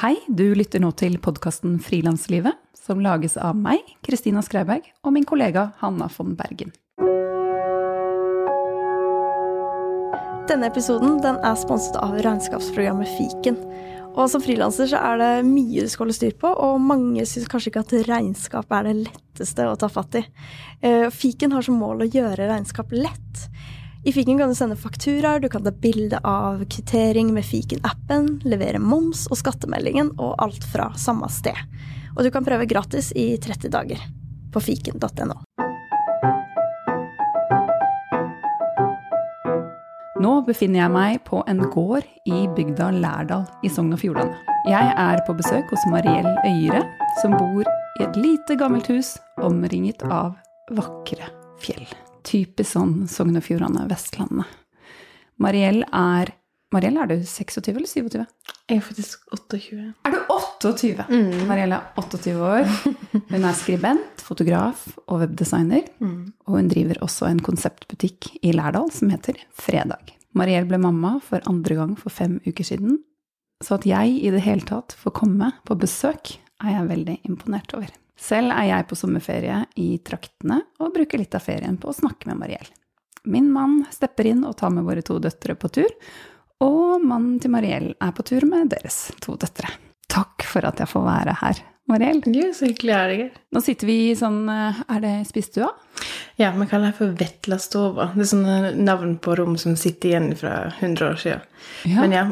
[0.00, 5.26] Hei, du lytter nå til podkasten Frilanslivet, som lages av meg, Kristina Skreiberg, og min
[5.28, 6.70] kollega Hanna von Bergen.
[10.48, 13.60] Denne episoden den er sponset av regnskapsprogrammet Fiken.
[14.14, 17.68] Og Som frilanser er det mye du skal holde styr på, og mange syns kanskje
[17.74, 20.24] ikke at regnskap er det letteste å ta fatt i.
[20.80, 23.44] Eh, Fiken har som mål å gjøre regnskap lett.
[24.02, 28.80] I Fiken kan du sende fakturaer, du kan ta bilde av kvittering med Fiken-appen, levere
[28.80, 31.58] moms og skattemeldingen, og alt fra samme sted.
[32.16, 34.00] Og du kan prøve gratis i 30 dager
[34.54, 35.36] på fiken.no.
[40.20, 44.36] Nå befinner jeg meg på en gård i bygda Lærdal i Sogn og Fjordane.
[44.68, 46.86] Jeg er på besøk hos Mariell Øyre,
[47.20, 50.38] som bor i et lite, gammelt hus omringet av
[50.72, 51.28] vakre
[51.60, 51.84] fjell.
[52.30, 54.58] Typisk sånn Sogn og Fjordane, Vestlandet.
[55.40, 56.36] Mariell er
[56.70, 58.20] Mariell, er du 26 eller 27?
[58.70, 59.78] Jeg er faktisk 28.
[60.06, 61.06] Er du 28?
[61.10, 61.40] Mm.
[61.48, 62.68] Mariell er 28 år.
[63.32, 65.88] Hun er skribent, fotograf og webdesigner.
[65.98, 66.30] Mm.
[66.46, 70.14] Og hun driver også en konseptbutikk i Lærdal som heter Fredag.
[70.38, 73.00] Mariell ble mamma for andre gang for fem uker siden.
[73.58, 77.74] Så at jeg i det hele tatt får komme på besøk, er jeg veldig imponert
[77.74, 77.90] over.
[78.20, 82.28] Selv er jeg på sommerferie i traktene og bruker litt av ferien på å snakke
[82.28, 82.68] med Mariell.
[83.24, 85.90] Min mann stepper inn og tar med våre to døtre på tur,
[86.60, 89.72] og mannen til Mariell er på tur med deres to døtre.
[90.10, 92.20] Takk for at jeg får være her, Mariell.
[92.28, 93.28] Jo, så hyggelig er det.
[93.54, 95.70] Nå sitter vi i sånn eh, Er det spisestua?
[96.40, 98.10] Ja, vi kaller det for Vetlastova.
[98.14, 101.48] Det er sånne navn på rom som sitter igjen fra 100 år siden.
[101.88, 102.04] Ja.
[102.04, 102.26] Men ja,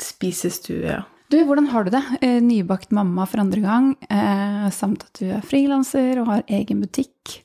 [0.00, 1.02] spisestue, ja.
[1.30, 2.02] Du, hvordan har du det?
[2.26, 6.80] Eh, nybakt mamma for andre gang, eh, samt at du er frilanser og har egen
[6.82, 7.36] butikk.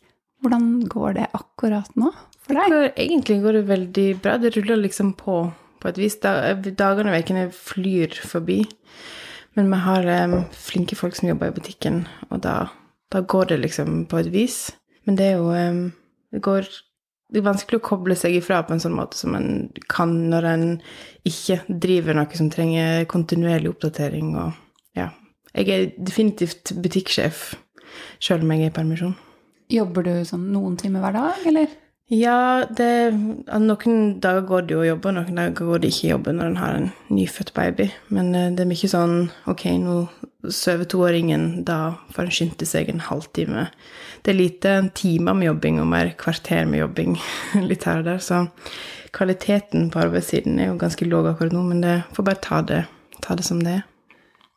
[0.41, 2.09] Hvordan går det akkurat nå
[2.41, 2.73] for deg?
[2.73, 4.37] Går, egentlig går det veldig bra.
[4.41, 5.43] Det ruller liksom på
[5.85, 6.17] på et vis.
[6.17, 8.63] Dagene og ukene flyr forbi.
[9.55, 12.55] Men vi har um, flinke folk som jobber i butikken, og da,
[13.13, 14.57] da, går det liksom på et vis.
[15.05, 15.93] Men det er jo um,
[16.33, 16.67] Det går
[17.33, 20.47] det er vanskelig å koble seg ifra på en sånn måte som en kan når
[20.49, 20.65] en
[21.25, 24.53] ikke driver noe som trenger kontinuerlig oppdatering og
[24.97, 25.09] ja.
[25.55, 27.53] Jeg er definitivt butikksjef
[28.19, 29.15] sjøl om jeg er i permisjon.
[29.71, 31.71] Jobber du sånn noen timer hver dag, eller?
[32.13, 33.17] Ja, det,
[33.49, 36.51] noen dager går det jo å jobbe, noen dager går det ikke å jobbe når
[36.51, 37.87] en har en nyfødt baby.
[38.13, 39.15] Men eh, det er mye sånn
[39.49, 39.95] Ok, nå
[40.53, 43.63] sover toåringen, da får en skynde seg en halvtime.
[44.21, 47.17] Det er lite timer med jobbing og mer kvarter med jobbing
[47.71, 48.21] litt her og der.
[48.21, 48.43] Så
[49.15, 52.83] kvaliteten på arbeidssiden er jo ganske låg akkurat nå, men det får bare ta det,
[53.25, 53.83] ta det som det er.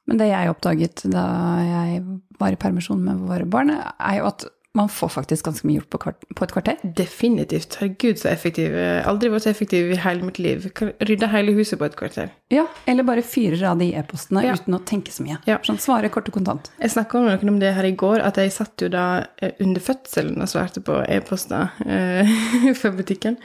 [0.08, 1.25] Men det jeg oppdaget da
[1.64, 2.04] jeg
[2.41, 4.44] var i permisjon med våre barn, er jo at
[4.76, 6.82] man får faktisk ganske mye gjort på, kvart, på, et kvarter.
[6.82, 7.78] Definitivt.
[7.80, 8.74] Herregud, så effektiv.
[9.08, 10.66] Aldri vært så effektiv i hele mitt liv.
[11.08, 12.28] Rydda hele huset på et kvarter.
[12.52, 14.54] Ja, eller bare fyrer av de e-postene ja.
[14.54, 15.38] uten å tenke så mye.
[15.48, 15.56] Ja.
[15.66, 16.68] Sånn svare kort og kontant.
[16.82, 19.06] Jeg snakka med noen om det her i går, at jeg satt jo da
[19.40, 22.36] eh, under fødselen og svarte på e-poster eh,
[22.80, 23.40] for butikken.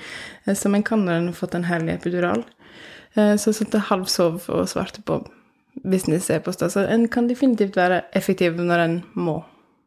[0.45, 2.44] Så som en kan når en har fått en herlig epidural.
[3.16, 5.22] Eh, så jeg satt halvsov og svarte på
[5.88, 6.69] business-e-poster.
[6.69, 9.39] Så en kan definitivt være effektiv når en må.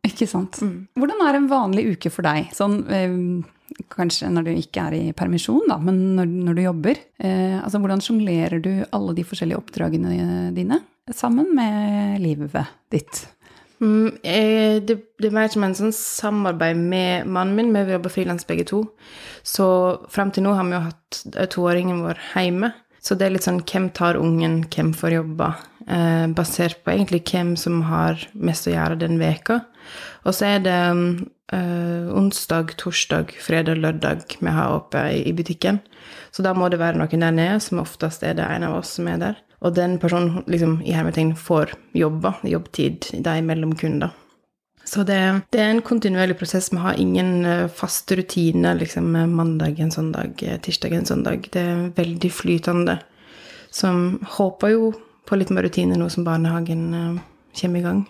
[0.07, 0.61] Ikke sant.
[0.63, 0.87] Mm.
[0.99, 2.51] Hvordan er en vanlig uke for deg?
[2.57, 7.01] Sånn, eh, kanskje når du ikke er i permisjon, da, men når, når du jobber.
[7.19, 10.83] Eh, altså, hvordan sjonglerer du alle de forskjellige oppdragene dine
[11.15, 12.55] sammen med livet
[12.95, 13.27] ditt?
[13.83, 17.75] Mm, eh, det, det, er mer som en sånn samarbeid med mannen min.
[17.75, 18.87] Vi jobber frilans begge to.
[19.47, 19.67] Så
[20.13, 22.73] frem til nå har vi jo hatt toåringen vår hjemme.
[23.07, 25.53] Så det er litt sånn hvem tar ungen, hvem får jobba?
[25.87, 29.61] Eh, basert på egentlig hvem som har mest å gjøre den veka.
[30.25, 30.81] Og så er det
[31.55, 35.81] øh, onsdag, torsdag, fredag, lørdag vi har oppe i, i, butikken.
[36.31, 38.97] Så da må det være noen der nede, som oftest er det en av oss
[38.99, 39.43] som er der.
[39.65, 44.13] Og den personen liksom, i hermetegn får jobba, jobbtid, de mellom kunder.
[44.87, 45.19] Så det,
[45.51, 46.69] det, er en kontinuerlig prosess.
[46.71, 47.43] Vi har ingen
[47.75, 51.49] fast rutine liksom mandag en søndag, dag, tirsdag en søndag.
[51.51, 53.01] Det er veldig flytende.
[53.71, 54.93] Som håper jo
[55.27, 57.19] på litt mer rutine nå som barnehagen
[57.59, 58.05] kommer i gang.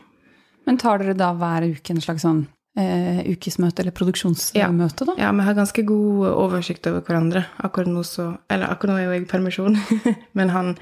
[0.66, 2.44] Men tar dere da hver uke en slags sånn
[2.78, 5.14] eh, ukesmøte eller produksjonsmøte, da?
[5.20, 7.44] Ja, vi har ganske god oversikt over hverandre.
[7.64, 9.78] Akkurat nå så Eller akkurat nå er jo jeg i permisjon,
[10.38, 10.74] men han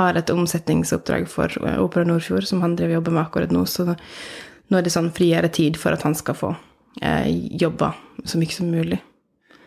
[0.00, 3.92] har et omsetningsoppdrag for eh, Opera Nordfjord som han driver jobber med akkurat nå, så
[3.92, 6.54] nå er det sånn friere tid for at han skal få
[7.02, 7.30] eh,
[7.60, 7.92] jobba
[8.24, 8.98] så mye som mulig.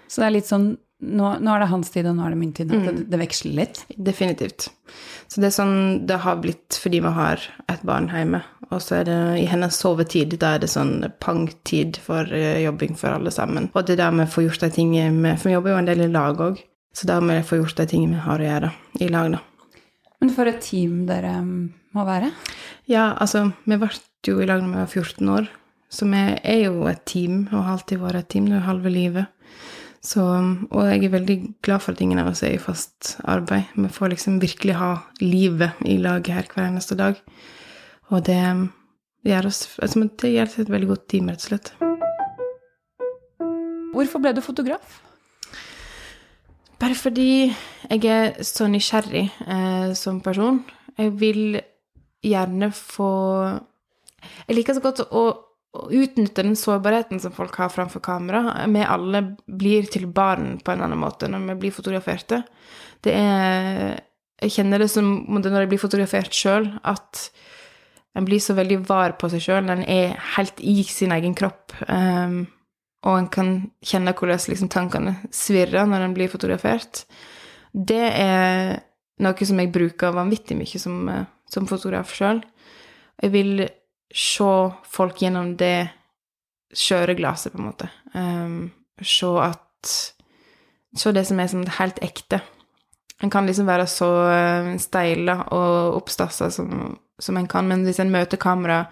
[0.10, 2.40] Så det er litt sånn nå, nå, er det hans tid, og nå er det
[2.42, 2.72] min tid.
[2.72, 2.86] Mm.
[2.86, 3.82] Det, det, veksler litt?
[3.96, 4.68] Definitivt.
[5.32, 5.78] Så det er sånn
[6.10, 8.42] det har blitt fordi vi har et barn hjemme.
[8.70, 12.98] Og så er det i hennes sovetid, da er det sånn pang-tid for uh, jobbing
[13.00, 13.70] for alle sammen.
[13.74, 15.90] Og det er der vi får gjort de tingene med, For vi jobber jo en
[15.90, 16.60] del i lag òg.
[16.94, 19.44] Så der må vi få gjort de tingene vi har å gjøre i lag, da.
[20.20, 22.34] Men for et team dere må være?
[22.92, 23.90] Ja, altså, vi ble
[24.28, 25.48] jo i lag da vi var 14 år,
[25.90, 28.92] så vi er jo et team, og har alltid vært et team det er halve
[28.94, 29.32] livet.
[30.00, 33.68] Så, og jeg er veldig glad for at ingen av oss er i fast arbeid.
[33.76, 37.20] Vi får liksom virkelig ha livet i laget her hver eneste dag.
[38.10, 38.40] Og det
[39.28, 41.74] gjør oss altså, Det gjør et veldig godt team, rett og slett.
[43.94, 45.02] Hvorfor ble du fotograf?
[46.80, 47.52] Bare fordi
[47.90, 50.62] jeg er så nysgjerrig eh, som person.
[50.98, 51.60] Jeg vil
[52.24, 53.12] gjerne få
[54.48, 55.24] Jeg liker så godt å,
[55.78, 58.56] å utnytte den sårbarheten som folk har framfor kamera.
[58.74, 62.44] Vi alle blir til barn på en annen måte når vi blir fotograferte.
[63.06, 64.00] Det er
[64.40, 67.26] Jeg kjenner det som når jeg blir fotografert sjøl, at
[68.16, 69.68] en blir så veldig var på seg sjøl.
[69.68, 71.74] En er helt i sin egen kropp.
[71.92, 72.46] Um,
[73.04, 73.50] og en kan
[73.84, 77.04] kjenne hvordan liksom, tankene svirrer når en blir fotografert.
[77.72, 78.80] Det er
[79.20, 82.42] noe som jeg bruker vanvittig mye som, eh, som fotograf sjøl.
[83.20, 83.68] Jeg vil
[84.16, 84.52] se
[84.90, 85.90] folk gjennom det
[86.76, 87.90] skjøreglasset, på en måte.
[88.14, 88.72] Um,
[89.02, 89.98] se at
[90.98, 92.40] Se det som er som helt ekte.
[93.22, 98.00] En kan liksom være så uh, steila og oppstassa som, som en kan, men hvis
[98.02, 98.88] en møter kamera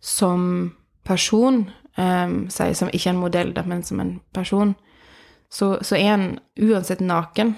[0.00, 0.72] som
[1.06, 1.62] person,
[1.94, 4.74] um, sier som ikke en modell, da, men som en person,
[5.48, 6.28] så, så er en
[6.58, 7.54] uansett naken.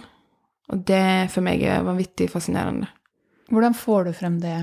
[0.71, 2.91] Og det for meg er vanvittig fascinerende.
[3.51, 4.59] Hvordan får du frem det,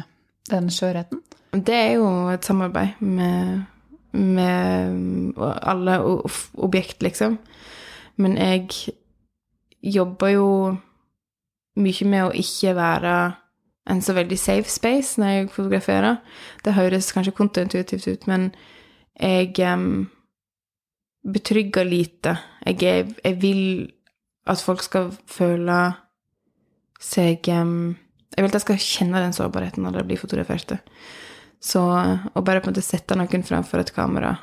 [0.52, 1.22] den skjørheten?
[1.54, 3.64] Det er jo et samarbeid med,
[4.12, 6.00] med alle
[6.58, 7.40] objekt, liksom.
[8.18, 8.70] Men jeg
[9.84, 10.50] jobber jo
[11.78, 13.18] mye med å ikke være
[13.88, 16.16] en så veldig safe space når jeg fotograferer.
[16.66, 18.50] Det høres kanskje kontraintuitivt ut, men
[19.20, 20.10] jeg um,
[21.34, 22.38] betrygger lite.
[22.66, 22.82] Jeg,
[23.24, 23.92] jeg, vil
[24.48, 25.78] at folk skal føle
[27.02, 27.96] seg um,
[28.36, 30.80] Jeg vil at jeg skal kjenne den sårbarheten når det blir fotograferte.
[31.64, 34.36] Så å bare på en måte sette noen framfor et kamera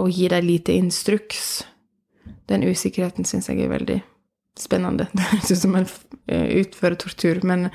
[0.00, 1.64] og gi dem lite instruks,
[2.48, 3.98] den usikkerheten syns jeg er veldig
[4.58, 5.08] spennende.
[5.14, 5.88] Det høres ut som en
[6.30, 7.68] utfører tortur, men,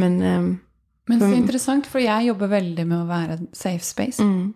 [0.00, 0.48] men um,
[1.08, 4.22] Men så interessant, for jeg jobber veldig med å være safe space.
[4.22, 4.52] Mm.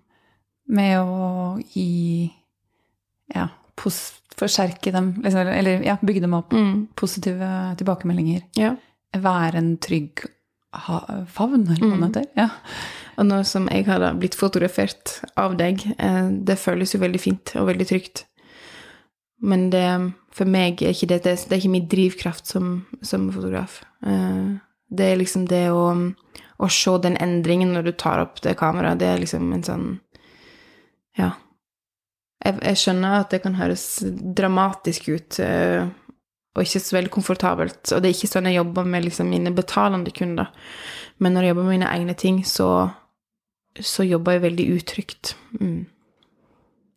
[0.73, 2.31] Med å gi
[3.33, 3.49] Ja,
[3.81, 6.53] forsterke dem, liksom, eller ja, bygge dem opp.
[6.53, 6.89] Mm.
[6.99, 7.49] Positive
[7.81, 8.45] tilbakemeldinger.
[8.61, 8.75] Ja.
[9.13, 10.25] Være en trygg
[10.73, 12.29] favn, eller hva det heter.
[12.39, 12.49] Ja.
[13.21, 17.55] Og nå som jeg har blitt fotografert av deg, eh, det føles jo veldig fint
[17.61, 18.25] og veldig trygt.
[19.43, 19.85] Men det,
[20.33, 23.83] for meg er ikke det, det, er ikke min drivkraft som, som fotograf.
[24.07, 24.57] Eh,
[24.93, 25.87] det er liksom det å,
[26.57, 29.89] å, se den endringen når du tar opp det kameraet, det er liksom en sånn
[31.19, 31.35] Ja.
[32.43, 33.85] Jeg, jeg skjønner at det kan høres
[34.35, 35.85] dramatisk ut eh,
[36.53, 37.81] og ikke så veldig komfortabelt.
[37.93, 40.53] Og det er ikke sånn jeg jobber med liksom mine betalende kunder.
[41.23, 42.69] Men når jeg jobber med mine egne ting, så,
[43.81, 45.35] så jobber jeg veldig utrygt.
[45.61, 45.87] Mm.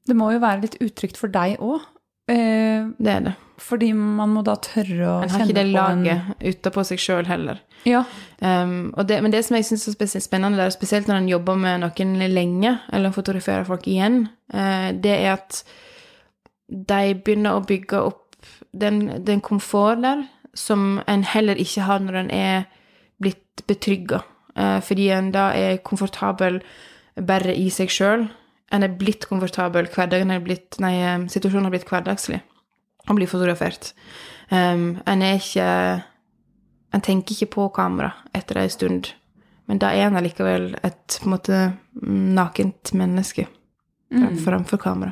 [0.05, 1.87] Det må jo være litt utrygt for deg òg.
[2.31, 3.35] Eh, det er det.
[3.61, 6.51] Fordi man må da tørre å kjenne på en Man har ikke det laget en...
[6.51, 7.61] utapå seg sjøl heller.
[7.87, 8.01] Ja.
[8.41, 11.85] Um, det, men det som jeg syns er spennende, der, spesielt når en jobber med
[11.85, 15.61] noen lenge, eller fotograferer folk igjen, uh, det er at
[16.65, 18.24] de begynner å bygge opp
[18.71, 20.25] den, den komfort der
[20.55, 22.65] som en heller ikke har når en er
[23.19, 24.21] blitt betrygga.
[24.55, 26.61] Uh, fordi en da er komfortabel
[27.15, 28.27] bare i seg sjøl
[28.73, 30.95] en er blitt komfortabel, hverdagen er blitt, nei,
[31.31, 32.41] situasjonen har blitt hverdagslig
[33.05, 33.91] og blir fotografert.
[34.49, 35.69] Um, en er ikke
[36.95, 39.09] En tenker ikke på kamera etter ei stund,
[39.67, 41.57] men da er en allikevel et på en måte
[41.91, 43.49] nakent menneske
[44.15, 44.37] mm.
[44.45, 45.11] framfor kamera.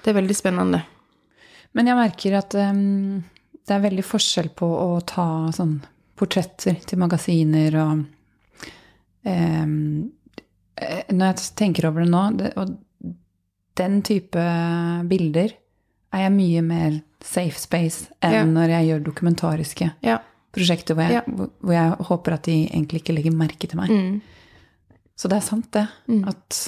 [0.00, 0.80] Det er veldig spennende.
[1.78, 3.22] Men jeg merker at um,
[3.62, 5.78] det er veldig forskjell på å ta sånn
[6.18, 8.00] portretter til magasiner og
[9.22, 9.74] um,
[10.78, 12.74] når jeg tenker over det nå, det, og
[13.78, 14.42] den type
[15.10, 15.54] bilder
[16.14, 18.42] er jeg mye mer safe space enn ja.
[18.46, 20.18] når jeg gjør dokumentariske ja.
[20.54, 21.46] prosjekter hvor jeg, ja.
[21.62, 23.92] hvor jeg, håper at de egentlig ikke legger merke til meg.
[23.92, 24.98] Mm.
[25.18, 25.86] Så det er sant, det.
[26.10, 26.22] Mm.
[26.30, 26.58] At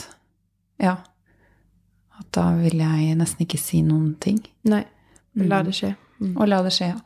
[0.83, 0.97] ja.
[2.21, 4.43] At da vil jeg nesten ikke si noen ting.
[4.69, 4.85] Nei.
[5.49, 5.95] La det skje.
[6.21, 6.35] Mm.
[6.37, 6.99] Og la det skje, ja.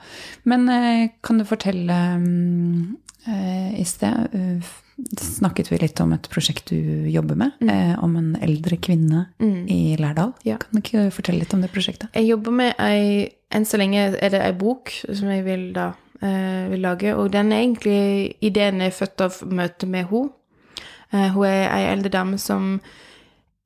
[0.50, 2.96] Men eh, kan du fortelle um,
[3.30, 4.72] eh, i sted uh,
[5.20, 7.70] snakket vi litt om et prosjekt du jobber med, mm.
[7.70, 9.66] eh, om en eldre kvinne mm.
[9.70, 10.34] i Lærdal.
[10.46, 10.58] Ja.
[10.62, 12.12] Kan du ikke fortelle litt om det prosjektet?
[12.14, 15.92] Jeg jobber med ei Enn så lenge er det ei bok som jeg vil, da,
[16.26, 17.12] eh, vil lage.
[17.14, 20.32] Og den er egentlig Ideen er født av møtet med henne.
[21.12, 22.80] Eh, hun er ei eldre dame som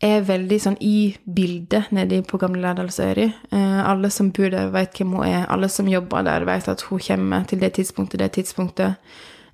[0.05, 3.27] er veldig sånn i bildet nede Gamle Lærdalsøyri.
[3.51, 5.47] Eh, alle som bor der, vet hvem hun er.
[5.51, 8.95] Alle som jobber der, vet at hun kommer til det tidspunktet, det tidspunktet.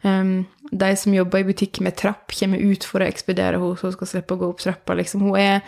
[0.05, 3.89] Um, de som jobber i butikk med trapp, kommer ut for å ekspedere henne, så
[3.89, 4.97] hun skal slippe å gå opp trappa.
[4.99, 5.25] Liksom.
[5.25, 5.63] Hun er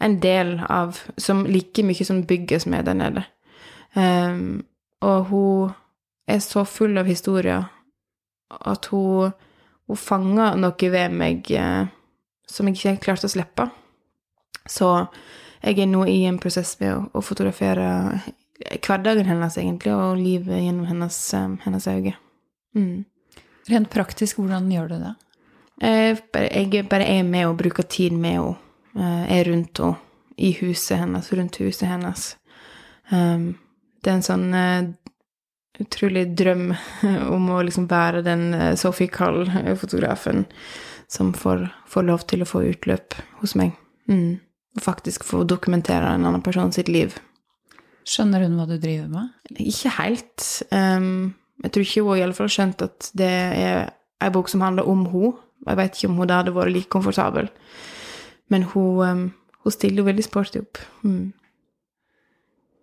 [0.00, 3.26] en del av som like mye som bygget som er der nede.
[3.92, 4.64] Um,
[5.04, 5.76] og hun
[6.26, 7.68] er så full av historier
[8.64, 9.36] at hun,
[9.88, 11.84] hun fanger noe ved meg eh,
[12.48, 13.68] som jeg ikke klarte å slippe.
[14.68, 14.92] Så
[15.62, 17.88] jeg er nå i en prosess med å, å fotografere
[18.82, 22.14] hverdagen hennes, egentlig, og livet gjennom hennes, um, hennes øyne.
[22.74, 23.04] Mm.
[23.70, 25.12] Rent praktisk, hvordan gjør du det?
[25.82, 26.18] Jeg
[26.90, 28.56] bare, er med og bruker tid med henne.
[28.94, 30.08] Jeg er rundt henne,
[30.42, 32.22] i huset hennes, rundt huset hennes.
[33.12, 33.52] Um,
[34.02, 34.46] det er en sånn
[35.82, 36.72] utrolig drøm
[37.34, 40.46] om å liksom være den Sophie Kall-fotografen
[41.12, 43.76] som får, får, lov til å få utløp hos meg.
[44.08, 44.40] Mm.
[44.76, 47.18] Og faktisk få dokumentere en annen person sitt liv.
[48.08, 49.32] Skjønner hun hva du driver med?
[49.60, 50.46] Ikke helt.
[50.72, 54.50] Um, jeg tror ikke hun i alle fall har skjønt at det er ei bok
[54.50, 55.34] som handler om henne.
[55.62, 57.52] Jeg vet ikke om hun da hadde vært like komfortabel.
[58.50, 59.22] Men hun, um,
[59.62, 60.80] hun stiller jo veldig sporty opp.
[61.06, 61.30] Mm.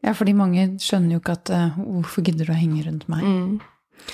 [0.05, 3.25] Ja, fordi mange skjønner jo ikke at uh, Hvorfor gidder du å henge rundt meg?
[3.25, 3.59] Mm.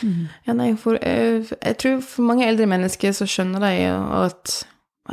[0.02, 0.24] Mm.
[0.48, 3.74] Ja, nei, for, jeg, jeg tror for mange eldre mennesker så skjønner de
[4.26, 4.56] at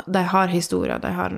[0.06, 1.34] de har historier, de har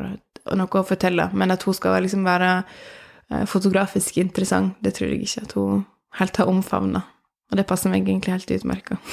[0.54, 5.20] noe å fortelle, men at hun skal liksom være uh, fotografisk interessant, det tror jeg
[5.26, 5.84] ikke at hun
[6.20, 7.02] helt har omfavna.
[7.50, 8.94] Og det passer meg egentlig helt utmerka.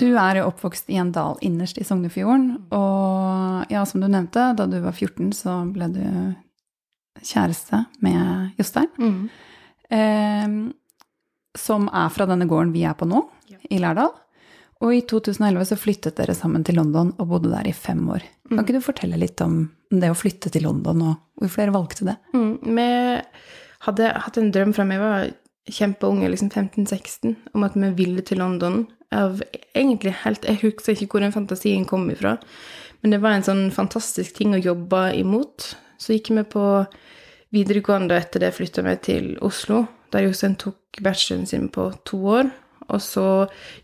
[0.00, 2.46] du er jo oppvokst i en dal innerst i Sognefjorden.
[2.74, 6.04] Og ja, som du nevnte, da du var 14, så ble du
[7.26, 8.90] kjæreste med Jostein.
[8.98, 9.28] Mm.
[9.90, 10.48] Eh,
[11.58, 13.58] som er fra denne gården vi er på nå, ja.
[13.68, 14.12] i Lærdal.
[14.80, 18.24] Og i 2011 så flyttet dere sammen til London og bodde der i fem år.
[18.48, 18.62] Kan mm.
[18.64, 22.16] ikke du fortelle litt om det å flytte til London, og hvorfor dere valgte det?
[22.32, 22.54] Mm.
[22.64, 22.86] Vi
[23.86, 25.28] hadde hatt en drøm fra jeg var
[25.70, 28.86] kjempeunge, liksom 15-16, om at vi ville til London.
[29.10, 29.40] Av
[29.74, 32.36] egentlig helt Jeg husker ikke hvor den fantasien kom ifra,
[33.02, 35.72] men det var en sånn fantastisk ting å jobbe imot.
[36.00, 36.64] Så gikk vi på
[37.52, 39.84] videregående, og etter det flytta vi til Oslo,
[40.14, 42.52] der Jostein tok bacheloren sin på to år.
[42.90, 43.24] Og så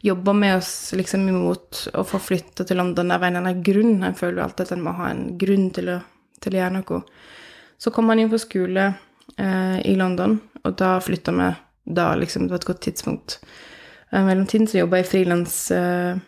[0.05, 4.01] jobber vi oss liksom imot å få flytta til London av en eller annen grunn.
[4.03, 6.01] En føler jo alltid at en må ha en grunn til å,
[6.43, 7.03] til å gjøre noe.
[7.79, 8.89] Så kom han inn på skole
[9.37, 11.51] eh, i London, og da flytta vi
[11.87, 12.47] da, liksom.
[12.47, 13.39] Det var et godt tidspunkt.
[14.11, 16.19] I mellomtiden så jobba jeg frilans eh,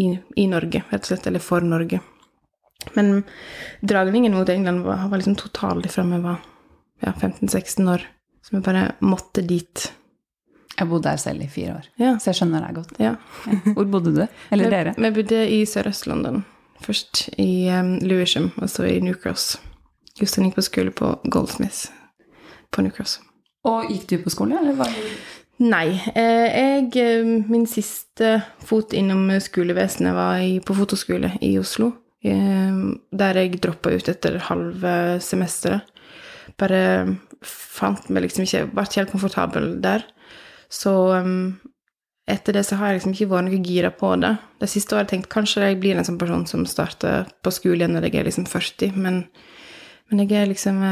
[0.00, 2.00] i, i, Norge, rett og slett, eller for Norge.
[2.94, 3.22] Men
[3.80, 6.42] dragningen mot England var, var liksom total fra vi var
[7.02, 8.08] ja, 15-16 år.
[8.42, 9.92] Så vi bare måtte dit.
[10.76, 12.16] Jeg bodde der selv i fire år, ja.
[12.20, 12.98] så jeg skjønner deg godt.
[13.00, 13.14] Ja.
[13.72, 14.26] Hvor bodde du?
[14.52, 14.92] Eller dere?
[14.98, 16.42] Vi bodde i Sørøst-London.
[16.84, 19.56] Først i um, Lewisham, og så i New Cross.
[20.20, 21.88] Jostein gikk på skole på Goldsmith
[22.72, 23.18] på Newcross.
[23.66, 25.00] Og gikk du på skole, eller var du
[25.56, 25.88] Nei.
[26.12, 26.56] Eh,
[26.92, 27.14] jeg,
[27.48, 28.34] min siste
[28.68, 31.94] fot innom skolevesenet var på fotoskole i Oslo.
[32.20, 34.92] Der jeg droppa ut etter halve
[35.24, 35.88] semesteret.
[36.60, 40.04] Bare fant meg liksom ikke Ble ikke helt komfortabel der.
[40.72, 40.92] Så
[42.26, 44.32] etter det så har jeg liksom ikke vært noe gira på det.
[44.60, 47.52] Det siste året har jeg tenkt kanskje jeg blir en sånn person som starter på
[47.54, 49.22] skole igjen når jeg er liksom 40, men,
[50.10, 50.82] men jeg er liksom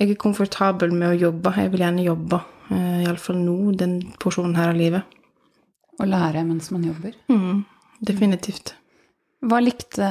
[0.00, 1.52] jeg er komfortabel med å jobbe.
[1.60, 2.38] Jeg vil gjerne jobbe,
[2.70, 5.16] uh, iallfall nå, den porsjonen her av livet.
[6.00, 7.16] Å lære mens man jobber?
[7.28, 7.66] Mm,
[8.08, 8.74] definitivt.
[9.44, 10.08] Hva likte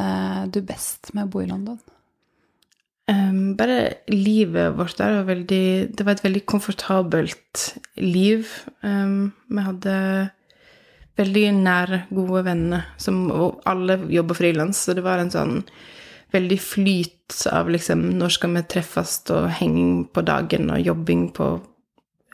[0.53, 1.79] du best med å bo i London?
[3.09, 7.63] Um, bare livet vårt der var veldig Det var et veldig komfortabelt
[7.97, 8.49] liv.
[8.85, 9.93] Um, vi hadde
[11.17, 15.63] veldig nære, gode venner, som, og alle jobber frilans, så det var en sånn
[16.31, 17.15] veldig flyt
[17.51, 21.49] av liksom Når skal vi treffes, og henging på dagen og jobbing på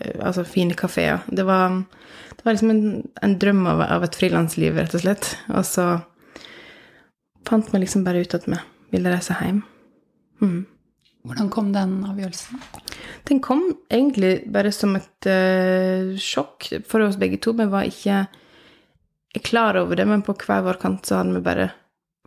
[0.01, 1.24] eh, altså fine kafeer.
[1.27, 1.46] Det
[2.36, 5.32] det var liksom en, en drøm av, av et frilansliv, rett og slett.
[5.50, 5.86] Og så
[7.48, 8.60] fant vi liksom bare ut at vi
[8.91, 9.63] ville reise hjem.
[10.45, 10.63] Mm.
[11.25, 12.59] Hvordan kom den avgjørelsen?
[13.25, 17.55] Den kom egentlig bare som et uh, sjokk for oss begge to.
[17.57, 18.27] Vi var ikke
[19.45, 21.71] klar over det, men på hver vår kant så hadde vi bare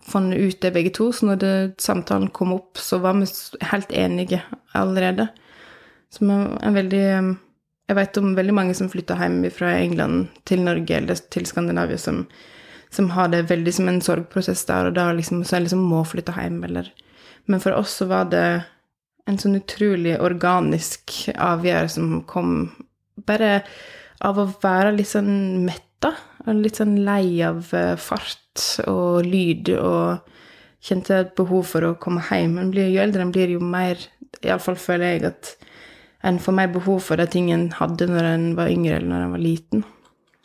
[0.08, 1.12] funnet ut det begge to.
[1.14, 3.28] Så når det, samtalen kom opp, så var vi
[3.70, 4.42] helt enige
[4.74, 5.28] allerede.
[6.10, 7.04] Så vi er veldig
[7.88, 11.96] Jeg vet om veldig mange som flytter hjem fra England til Norge eller til Skandinavia,
[11.96, 12.26] som,
[12.92, 16.02] som har det veldig som en sorgprosess der, og da liksom, så jeg liksom må
[16.04, 16.90] flytte hjem, eller
[17.48, 18.46] Men for oss så var det
[19.28, 22.52] en sånn utrolig organisk avgjørelse som kom
[23.28, 23.62] bare
[24.24, 26.14] av å være litt sånn metta,
[26.48, 30.34] litt sånn lei av eh, fart og lyd, og
[30.84, 32.56] kjente et behov for å komme hjem.
[32.58, 34.00] Men jo eldre en blir, jo mer
[34.44, 35.54] Iallfall føler jeg at
[36.28, 39.24] en får mer behov for de tingene en hadde når en var yngre, eller når
[39.24, 39.84] en var liten.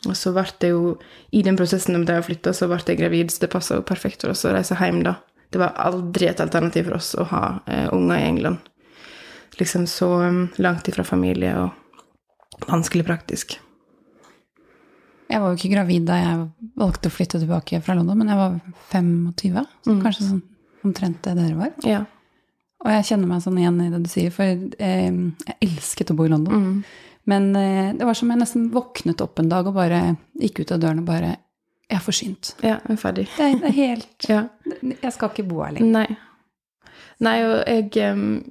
[0.04, 0.96] Og så ble det jo
[1.32, 4.24] I den prosessen da jeg flytta, så ble jeg gravid, så det passa jo perfekt
[4.24, 5.16] for oss å reise hjem da.
[5.50, 8.70] Det var aldri et alternativ for oss å ha eh, unger i England.
[9.58, 13.58] Liksom så um, langt ifra familie og vanskelig praktisk.
[15.30, 16.42] Jeg var jo ikke gravid da jeg
[16.78, 18.58] valgte å flytte tilbake fra London, men jeg var
[18.92, 20.42] 25, så kanskje sånn
[20.84, 21.72] omtrent det dere var.
[21.86, 22.02] Ja.
[22.84, 26.18] Og jeg kjenner meg sånn igjen i det du sier, for eh, jeg elsket å
[26.18, 26.82] bo i London.
[27.30, 30.02] Men eh, det var som jeg nesten våknet opp en dag og bare
[30.40, 31.36] gikk ut av døren og bare
[31.90, 32.54] Jeg er forsynt.
[32.62, 33.26] Ja, jeg er ferdig.
[33.36, 34.44] Det er, det er helt Ja.
[35.02, 35.92] Jeg skal ikke bo her lenger.
[35.98, 36.06] Nei.
[37.22, 37.90] Nei, og jeg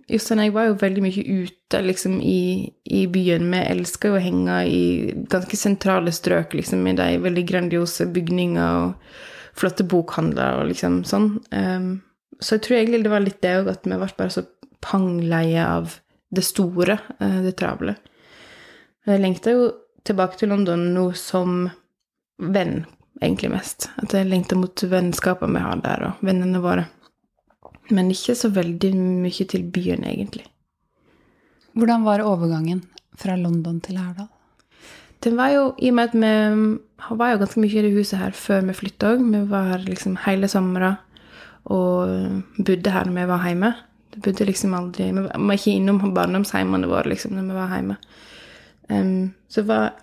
[0.08, 3.50] Jostein, jeg var jo veldig mye ute liksom i, i byen.
[3.52, 4.84] Vi elska jo å henge i
[5.30, 11.30] ganske sentrale strøk, liksom, i de veldig grandiose bygninger og flotte bokhandler og liksom sånn.
[11.52, 11.92] Um,
[12.40, 14.46] så jeg tror egentlig det var litt det òg, at vi ble bare så
[14.84, 16.00] pangleie av
[16.34, 17.96] det store, eh, det travle.
[19.06, 19.70] Jeg lengter jo
[20.08, 21.68] tilbake til London nå som
[22.40, 22.84] venn,
[23.22, 23.90] egentlig mest.
[24.02, 26.88] At jeg lengter mot vennskapene vi har der, og vennene våre.
[27.92, 30.46] Men ikke så veldig mye til byen, egentlig.
[31.74, 32.84] Hvordan var overgangen
[33.20, 34.30] fra London til Lærdal?
[35.24, 38.20] Den var jo, I og med at vi var jo ganske mye i det huset
[38.20, 39.24] her før vi flytta òg.
[39.32, 41.00] Vi var her liksom hele sommeren
[41.72, 43.74] og bodde her når vi var hjemme.
[44.14, 47.98] Det bodde liksom aldri Vi var ikke innom barndomshjemmene våre liksom, når vi var hjemme.
[48.90, 49.94] Um, så var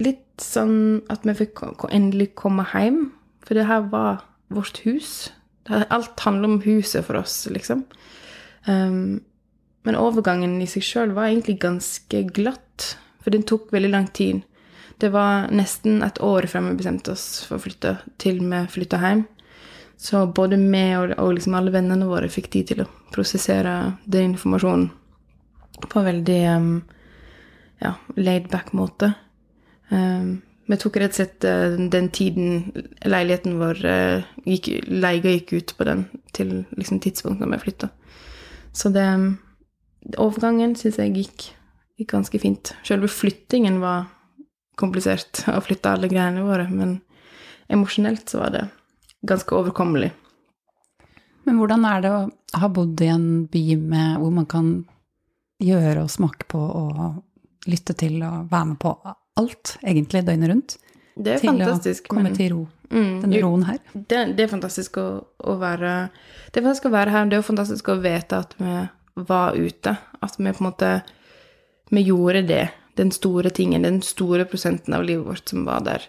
[0.00, 3.10] litt sånn at vi fikk endelig komme hjem,
[3.44, 5.30] for det her var vårt hus.
[5.70, 7.84] Alt handler om huset for oss, liksom.
[8.66, 9.20] Um,
[9.86, 14.42] men overgangen i seg sjøl var egentlig ganske glatt, for den tok veldig lang tid.
[15.00, 19.00] Det var nesten et år før vi bestemte oss for å flytte, til vi flytta
[19.00, 19.24] hjem.
[20.00, 24.34] Så både vi og, og liksom alle vennene våre fikk tid til å prosessere den
[24.34, 24.88] informasjonen
[25.80, 26.70] på en veldig um,
[27.80, 29.14] ja, laid back måte.
[30.70, 32.60] Vi tok rett og slett eh, den tiden
[33.02, 36.04] leiligheten vår eh, gikk, Leiga gikk ut på den
[36.36, 37.88] til liksom tidspunktet da vi flytta.
[38.72, 39.06] Så det
[40.16, 41.48] Overgangen syns jeg gikk,
[41.98, 42.70] gikk ganske fint.
[42.86, 44.06] Selve flyttingen var
[44.80, 47.00] komplisert, å flytte alle greiene våre, men
[47.70, 48.64] emosjonelt så var det
[49.26, 50.12] ganske overkommelig.
[51.48, 52.22] Men hvordan er det å
[52.62, 54.70] ha bodd i en by med, hvor man kan
[55.60, 58.94] gjøre og smake på og lytte til og være med på
[59.40, 60.76] alt, egentlig, døgnet rundt?
[61.20, 62.06] Det er til fantastisk.
[62.06, 62.68] å komme men- til ro.
[62.90, 63.78] Mm, Den roen her.
[63.94, 66.10] det, det er fantastisk å, å være
[66.50, 67.28] Det er fantastisk å være her.
[67.30, 68.72] Det er fantastisk å vite at vi
[69.28, 69.92] var ute.
[70.22, 71.02] At vi på en måte
[71.92, 72.64] Vi gjorde det.
[72.96, 76.02] Den store tingen, den store prosenten av livet vårt som var der.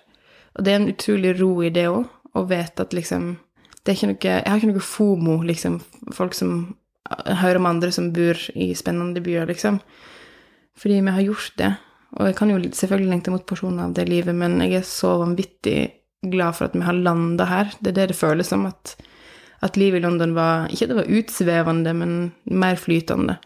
[0.58, 3.38] Og det er en utrolig ro i det òg, å vite at liksom
[3.84, 5.82] det er ikke noe, Jeg har ikke noe fomo, liksom.
[6.14, 6.76] Folk som
[7.10, 9.80] hører om andre som bor i spennende byer, liksom.
[10.78, 11.72] Fordi vi har gjort det.
[12.20, 15.14] Og jeg kan jo selvfølgelig lengte mot porsjoner av det livet, men jeg er så
[15.22, 15.78] vanvittig
[16.32, 17.72] glad for at vi har landa her.
[17.80, 18.96] Det er det det føles som, at,
[19.64, 22.14] at livet i London var Ikke at det var utsvevende, men
[22.46, 23.38] mer flytende.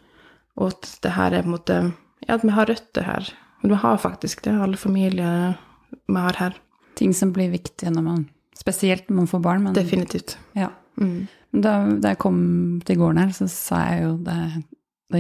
[0.58, 1.80] Og at det her er på en måte
[2.26, 3.28] Ja, at vi har røtter her.
[3.62, 5.60] Og vi har faktisk det, alle familier
[6.08, 6.56] vi har her.
[6.96, 9.64] Ting som blir viktige når man Spesielt når man får barn.
[9.64, 10.38] Men, Definitivt.
[10.56, 10.70] ja.
[10.96, 11.28] Mm.
[11.52, 14.62] da, da jeg kom til gården her, så sa jeg jo da jeg,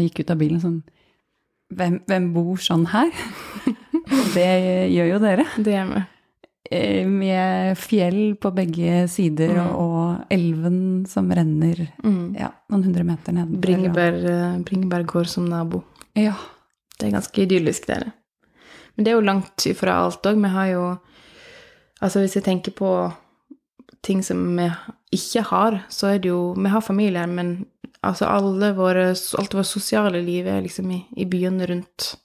[0.06, 0.78] gikk ut av bilen sånn
[1.76, 3.12] Hvem, hvem bor sånn her?
[4.36, 4.50] det
[4.94, 5.46] gjør jo dere.
[5.58, 6.04] Det gjør vi.
[6.72, 9.76] Eh, Med fjell på begge sider Mm.
[9.76, 12.36] og, elven som renner Mm.
[12.40, 13.52] ja, noen hundre meter ned.
[13.62, 15.84] Bringebær, eh, Bringebær gård som nabo.
[16.16, 16.34] Ja.
[16.98, 18.14] Det er ganske idyllisk, det er.
[18.96, 20.42] Men det er jo langt ifra alt òg.
[20.42, 21.00] Vi har jo
[22.02, 23.14] Altså, hvis jeg tenker på
[24.04, 24.66] ting som vi
[25.16, 27.66] ikke har, så er det jo Vi har familier, men
[28.06, 32.16] altså alle våre, alt vårt sosiale liv er liksom i, i byene rundt.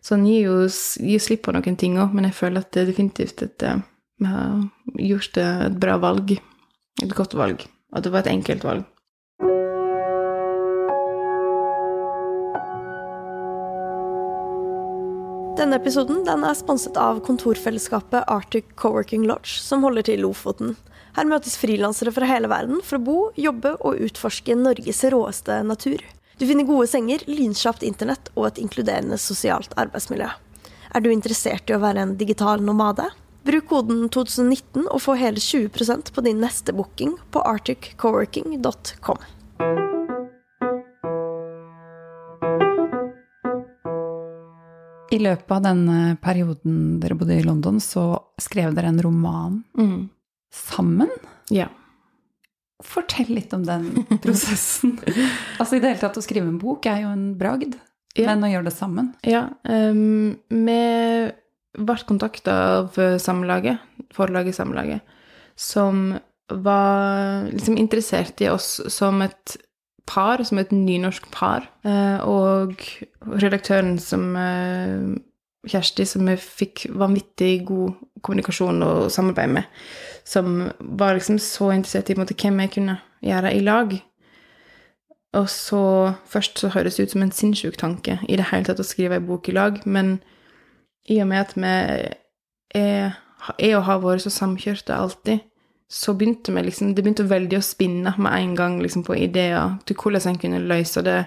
[0.00, 0.56] Så han gir jo
[1.02, 3.84] gir slipp på noen ting òg, men jeg føler at det er definitivt et eh,
[4.16, 4.60] Vi har
[4.96, 6.38] gjort et bra valg.
[7.02, 7.66] Et godt valg.
[7.92, 8.86] At det var et enkelt valg.
[15.56, 20.76] Denne episoden den er sponset av kontorfellesskapet Arctic Coworking Lodge, som holder til i Lofoten.
[21.16, 26.02] Her møtes frilansere fra hele verden for å bo, jobbe og utforske Norges råeste natur.
[26.36, 30.28] Du finner gode senger, lynkjapt internett og et inkluderende sosialt arbeidsmiljø.
[30.92, 33.08] Er du interessert i å være en digital nomade?
[33.48, 39.24] Bruk koden 2019 og få hele 20% på din neste booking på arcticcoworking.com.
[45.16, 50.10] I løpet av denne perioden dere bodde i London, så skrev dere en roman Mm.
[50.54, 51.10] Sammen.
[51.52, 51.68] Ja.
[52.84, 53.88] Fortell litt om den
[54.22, 54.98] prosessen.
[55.60, 57.76] altså I det hele tatt å skrive en bok er jo en bragd,
[58.16, 58.30] Ja.
[58.34, 60.80] men å gjøre det sammen Ja, Um, vi
[61.76, 63.82] ble kontakta av Samlaget,
[64.16, 65.02] forlaget Samlaget,
[65.56, 66.14] som
[66.48, 69.56] var liksom interessert i oss som et
[70.06, 71.66] par, som et nynorsk par.
[71.84, 72.78] Eh, og
[73.42, 75.16] redaktøren som eh,
[75.66, 79.66] Kjersti, som vi fikk vanvittig god kommunikasjon og samarbeid med,
[80.26, 83.92] som var liksom så interessert i måte, hvem jeg kunne gjøre i lag.
[85.36, 85.82] Og så
[86.26, 89.20] Først så høres det ut som en sinnssyk tanke i det hele tatt å skrive
[89.20, 90.18] ei bok i lag, men
[91.08, 91.74] i og med at vi
[92.74, 93.12] er,
[93.58, 95.44] er og har vært så samkjørte alltid,
[95.86, 99.76] så begynte vi liksom Det begynte veldig å spinne med en gang liksom, på ideer
[99.86, 101.20] til hvordan en kunne løse det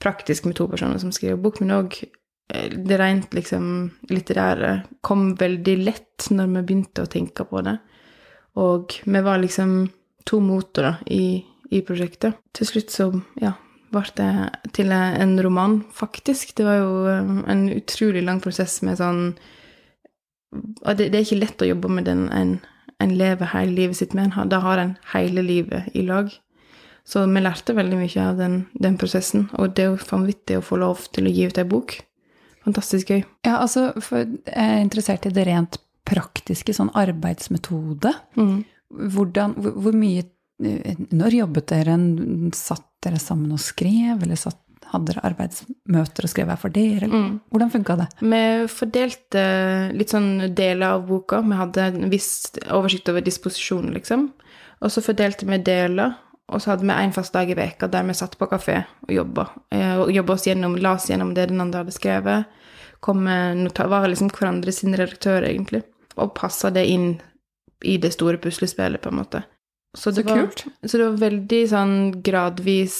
[0.00, 1.96] praktisk med to personer som skriver bok, men òg
[2.54, 3.64] eh, det rent liksom
[4.08, 7.80] litterære kom veldig lett når vi begynte å tenke på det.
[8.58, 9.90] Og vi var liksom
[10.26, 12.40] to motorer i, i prosjektet.
[12.56, 13.10] Til slutt så,
[13.40, 13.54] ja,
[13.90, 14.32] ble det
[14.76, 16.56] til en roman, faktisk.
[16.58, 19.24] Det var jo eh, en utrolig lang prosess med sånn
[20.50, 22.58] Og det, det er ikke lett å jobbe med den en
[23.00, 24.36] en lever hele livet sitt med.
[24.52, 26.30] Da har en hele livet i lag.
[27.04, 30.64] Så vi lærte veldig mye av den, den prosessen, og det er jo vanvittig å
[30.64, 31.96] få lov til å gi ut ei bok.
[32.66, 33.22] Fantastisk gøy.
[33.46, 38.12] Ja, altså, for jeg er interessert i det rent praktiske, sånn arbeidsmetode.
[38.38, 38.60] Mm.
[39.14, 40.26] Hvordan, hvor, hvor, mye
[41.14, 41.94] Når jobbet dere?
[42.56, 44.58] Satt dere sammen og skrev, eller satt
[44.90, 47.08] hadde dere arbeidsmøter og skrev hver for dere?
[47.10, 47.28] Mm.
[47.52, 48.08] Hvordan funka det?
[48.20, 49.44] Vi fordelte
[49.96, 51.40] litt sånn deler av boka.
[51.46, 52.32] Vi hadde en viss
[52.68, 54.28] oversikt over disposisjonen, liksom.
[54.80, 56.16] Og så fordelte vi deler,
[56.50, 59.12] og så hadde vi én fast dag i veka der vi satt på kafé og
[59.14, 59.46] jobba.
[59.70, 62.56] Eh, og jobba oss gjennom, la oss gjennom det den andre hadde skrevet.
[63.00, 65.82] Kom med var liksom hverandre sin redaktør, egentlig.
[66.20, 67.14] Og passa det inn
[67.84, 69.42] i det store puslespillet, på en måte.
[69.96, 70.64] Så, det så var, kult.
[70.84, 72.98] Så det var veldig sånn gradvis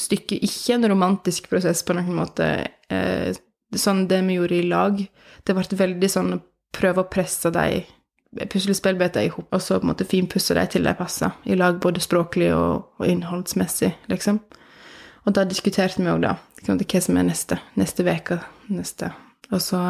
[0.00, 0.40] stykke.
[0.42, 2.48] Ikke en romantisk prosess på noen måte.
[2.88, 3.36] Eh,
[3.76, 5.04] sånn det vi gjorde i lag.
[5.44, 6.40] Det ble veldig sånn å
[6.74, 7.84] prøve å presse de
[8.50, 11.30] puslespillbiter i hop, og så på en måte finpusse de til de passer.
[11.46, 14.40] I lag både språklig og, og innholdsmessig, liksom.
[15.24, 17.60] Og da diskuterte vi òg da hva som er neste.
[17.78, 18.40] Neste uke.
[18.72, 19.12] Neste.
[19.52, 19.80] Og så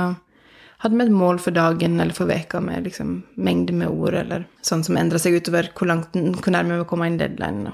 [0.85, 4.49] hadde vi et mål for dagen eller for veka med liksom, mengde med ord, eller
[4.65, 7.73] sånn som endra seg utover hvor, langt, hvor nærme vi kom inn deadline.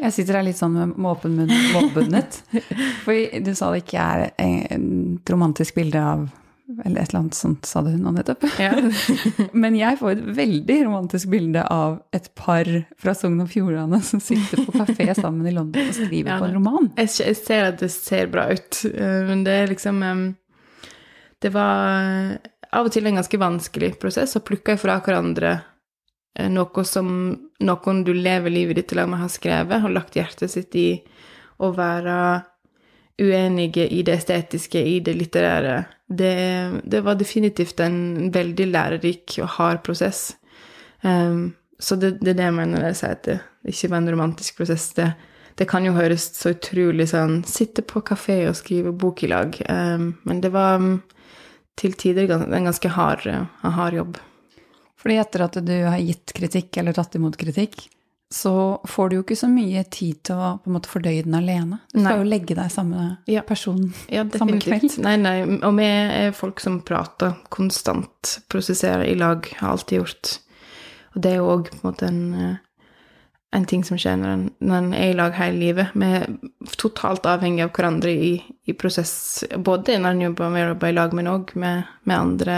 [0.00, 2.40] Jeg sitter her litt sånn med åpen munn målbundet.
[3.04, 6.24] For du sa det ikke er et romantisk bilde av
[6.84, 8.46] Eller et eller annet sånt sa du nå nettopp.
[8.58, 8.72] Ja.
[9.62, 12.66] Men jeg får et veldig romantisk bilde av et par
[12.98, 16.48] fra Sogn og Fjordane som sitter på kafé sammen i London og skriver ja, på
[16.48, 16.88] en roman.
[16.98, 20.02] Jeg ser at det ser bra ut, eh, men det er liksom
[21.44, 22.38] det var
[22.74, 25.52] av og til en ganske vanskelig prosess å plukke fra hverandre
[26.38, 27.10] eh, noe som
[27.64, 30.88] noen du lever livet ditt til med har skrevet, og lagt hjertet sitt i
[31.62, 32.16] å være
[33.20, 35.76] uenige i det estetiske, i det litterære.
[36.08, 36.34] Det,
[36.82, 40.32] det var definitivt en veldig lærerik og hard prosess.
[41.02, 43.38] Um, så det, det, er det jeg mener når jeg sier at det
[43.70, 44.88] ikke var en romantisk prosess.
[44.96, 45.12] Det,
[45.60, 49.54] det kan jo høres så utrolig sånn Sitte på kafé og skrive bok i lag.
[49.68, 50.82] Um, men det var
[51.80, 53.26] til tider en ganske hard,
[53.62, 54.20] hard jobb.
[55.00, 57.88] Fordi etter at du har gitt kritikk eller tatt imot kritikk,
[58.34, 61.36] så får du jo ikke så mye tid til å på en måte fordøye den
[61.38, 61.78] alene.
[61.92, 62.14] Du skal nei.
[62.18, 63.44] jo legge deg samme ja.
[63.46, 64.96] person ja, samme kveld.
[65.04, 65.36] Nei, nei.
[65.60, 70.32] Og vi er folk som prater konstant, prosesserer i lag, har alltid gjort.
[71.14, 72.56] Og det er jo òg på en måte en eh,
[73.54, 75.94] en ting som skjer når en, når en er i lag hele livet.
[75.94, 76.26] Vi er
[76.80, 78.32] totalt avhengig av hverandre i,
[78.66, 79.14] i prosess,
[79.54, 82.56] både når en jobber med å jobbe i lag, men òg med, med andre,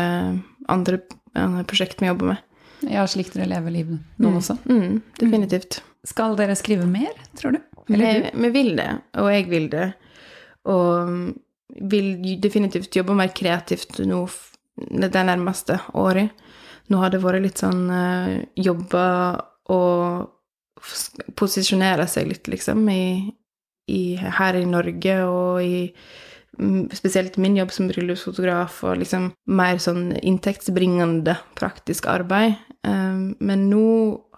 [0.73, 1.01] andre,
[1.37, 2.43] andre prosjekt vi jobber med.
[2.87, 4.39] Ja, slik dere lever livet nå mm.
[4.41, 4.59] også.
[4.69, 5.81] Mm, definitivt.
[6.07, 7.61] Skal dere skrive mer, tror du?
[7.93, 9.89] Eller vi, vi vil det, og jeg vil det.
[10.71, 11.13] Og
[11.91, 14.23] vil definitivt jobbe mer kreativt nå
[14.77, 16.33] det nærmeste året.
[16.93, 19.41] Nå har det vært litt sånn uh, jobber
[19.75, 20.33] og
[21.39, 23.33] posisjonere seg litt, liksom, i,
[23.93, 25.81] i, her i Norge og i
[26.59, 32.57] mm, Spesielt min jobb som bryllupsfotograf og liksom mer sånn inntektsbringende praktisk arbeid.
[32.87, 33.87] Um, men nå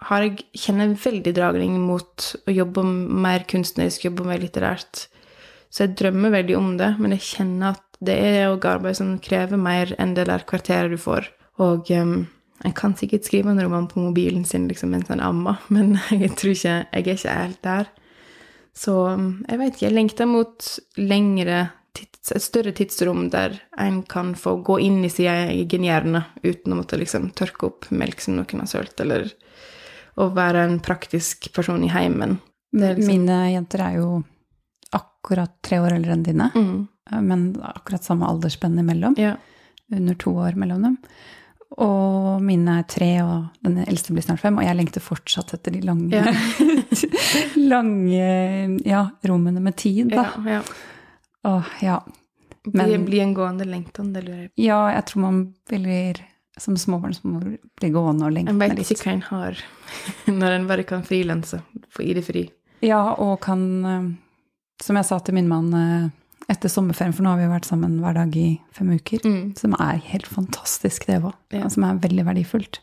[0.09, 5.09] har jeg, kjenner jeg veldig dragning mot å jobbe mer kunstnerisk, jobbe mer litterært.
[5.69, 9.17] Så jeg drømmer veldig om det, men jeg kjenner at det er òg arbeid som
[9.23, 11.29] krever mer enn det der kvarteret du får.
[11.61, 12.23] Og um,
[12.65, 16.35] en kan sikkert skrive en roman på mobilen sin liksom, mens en ammer, men jeg
[16.37, 17.91] tror ikke Jeg er ikke helt der.
[18.79, 18.95] Så
[19.49, 19.87] jeg vet ikke.
[19.87, 20.67] Jeg lengter mot
[21.01, 21.69] lengre
[21.99, 26.75] tids, et større tidsrom der en kan få gå inn i sin egen hjerne uten
[26.75, 29.33] å måtte liksom tørke opp melk som noen har sølt, eller
[30.19, 32.39] å være en praktisk person i heimen.
[32.77, 34.09] Liksom Mine jenter er jo
[34.95, 36.79] akkurat tre år eldre enn dine, mm.
[37.25, 39.19] men akkurat samme aldersspenn imellom.
[39.19, 39.37] Ja.
[39.91, 40.97] under to år mellom dem.
[41.77, 44.57] Og mine er tre, og den eldste blir snart fem.
[44.57, 46.33] Og jeg lengter fortsatt etter de lange, Ja.
[47.73, 50.25] lange ja, rommene med tid, da.
[50.45, 50.63] Ja, ja.
[51.49, 51.99] Åh, ja.
[52.73, 54.21] Men, det blir en gående lengtende?
[54.21, 54.63] det lurer jeg på.
[54.65, 55.39] ja, jeg tror man
[55.71, 56.19] blir
[56.59, 57.45] som småbarnsmor
[57.79, 58.91] blir gående og En lengtende vet litt.
[58.91, 59.61] ikke hva en har
[60.41, 61.61] når en bare kan frilanse
[62.01, 62.49] i ID-fri.
[62.85, 64.09] Ja, og kan, eh,
[64.83, 66.11] som jeg sa til min mann eh,
[66.49, 69.57] etter sommerferien, for nå har vi jo vært sammen hver dag i fem uker, Mm.
[69.59, 71.35] som er helt fantastisk, det òg.
[71.53, 71.69] Ja.
[71.69, 72.79] Som er veldig verdifullt.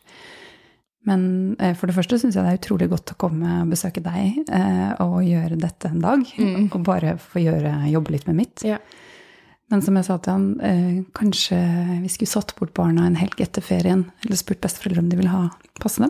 [1.06, 4.02] Men eh, for det første syns jeg det er utrolig godt å komme og besøke
[4.02, 6.24] deg eh, og gjøre dette en dag.
[6.38, 6.70] Mm.
[6.74, 8.64] Og bare få gjøre, jobbe litt med mitt.
[8.66, 8.80] Ja.
[9.70, 11.58] Men som jeg sa til han, eh, kanskje
[12.02, 15.30] vi skulle satt bort barna en helg etter ferien, eller spurt besteforeldre om de vil
[15.34, 15.44] ha
[15.82, 16.10] passende.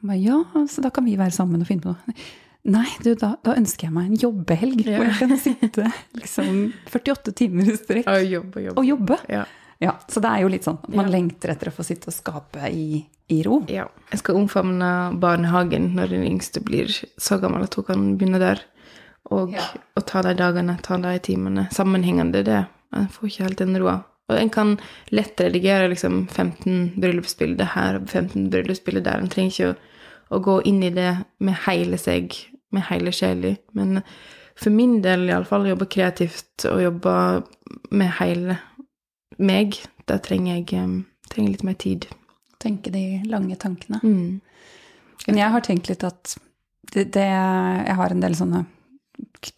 [0.00, 2.16] Han ba, ja, så da kan vi være sammen og finne på noe.
[2.64, 4.98] Nei, du, da, da ønsker jeg meg en jobbehelg, Ja.
[5.02, 5.88] hvor jeg kan sitte
[6.20, 8.62] liksom 48 timer i strekk Og jobbe.
[8.64, 8.78] jobbe.
[8.80, 9.18] og jobbe.
[9.28, 9.44] Ja.
[9.82, 11.12] Ja, så det er jo litt sånn at man Ja.
[11.18, 13.58] lengter etter å få sitte og skape i, i ro.
[13.68, 13.84] ja.
[14.10, 14.88] Jeg skal omfavne
[15.20, 16.88] barnehagen når den yngste blir
[17.20, 18.62] så gammel at hun kan begynne der.
[19.32, 19.52] Og,
[19.96, 22.44] og ta de dagene, ta de timene sammenhengende.
[22.44, 22.62] det.
[22.94, 24.04] En får ikke helt den roa.
[24.30, 24.78] Og en kan
[25.12, 29.20] lett redigere liksom 15 bryllupsbilder her og 15 bryllupsbilder der.
[29.20, 29.76] En trenger ikke å,
[30.38, 32.32] å gå inn i det med hele seg,
[32.74, 33.54] med hele sjela.
[33.78, 34.02] Men
[34.58, 37.14] for min del iallfall, jobbe kreativt og jobbe
[37.94, 38.58] med hele
[39.42, 40.84] meg, da trenger jeg,
[41.32, 42.08] trenger litt mer tid.
[42.62, 44.00] Tenke de lange tankene.
[44.04, 44.40] Mm.
[45.26, 46.36] Men jeg har tenkt litt at
[46.92, 48.64] det, det, jeg har en del sånne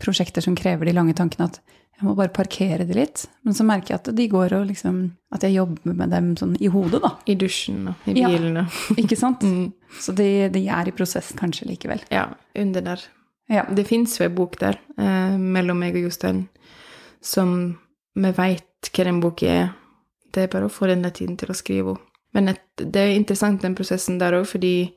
[0.03, 1.61] prosjekter som krever de lange tankene, at
[1.97, 3.23] jeg må bare parkere de litt.
[3.45, 4.99] Men så merker jeg at de går og liksom
[5.33, 7.11] At jeg jobber med dem sånn i hodet, da.
[7.27, 8.29] I dusjen og i Ja.
[8.29, 9.41] bilen og Ikke sant?
[9.43, 9.73] mm.
[10.01, 12.03] Så de, de er i prosess kanskje likevel.
[12.13, 13.01] Ja, under der.
[13.49, 13.65] Ja.
[13.73, 16.49] Det fins jo ei bok der, eh, mellom meg og Jostein,
[17.23, 17.79] som
[18.15, 19.73] vi veit hva den boka er.
[20.33, 22.03] Det er bare å få den tiden til å skrive henne.
[22.37, 24.93] Men et, det er interessant, den prosessen der òg, fordi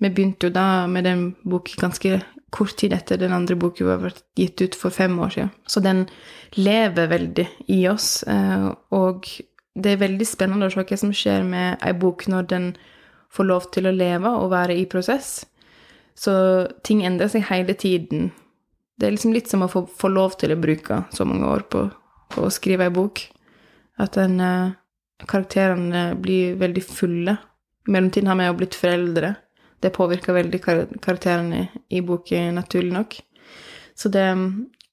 [0.00, 4.00] vi begynte jo da med den boka ganske kort tid etter den andre boka var
[4.02, 5.50] vært gitt ut for fem år siden.
[5.68, 6.06] Så den
[6.56, 9.28] lever veldig i oss, eh, og
[9.78, 12.72] det er veldig spennende å se hva som skjer med ei bok når den
[13.34, 15.44] får lov til å leve og være i prosess.
[16.18, 16.34] Så
[16.82, 18.32] ting endrer seg hele tiden.
[18.98, 21.68] Det er liksom litt som å få, få lov til å bruke så mange år
[21.70, 21.84] på,
[22.32, 23.22] på å skrive ei bok.
[24.02, 24.72] At den, eh,
[25.26, 27.36] karakterene blir veldig fulle.
[27.86, 29.34] I mellomtiden har vi jo blitt foreldre.
[29.80, 33.20] Det påvirker veldig kar karakterene i boka, naturlig nok.
[33.94, 34.26] Så det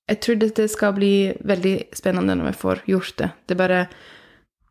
[0.05, 3.29] Jeg tror dette skal bli veldig spennende når vi får gjort det.
[3.47, 3.79] Det er bare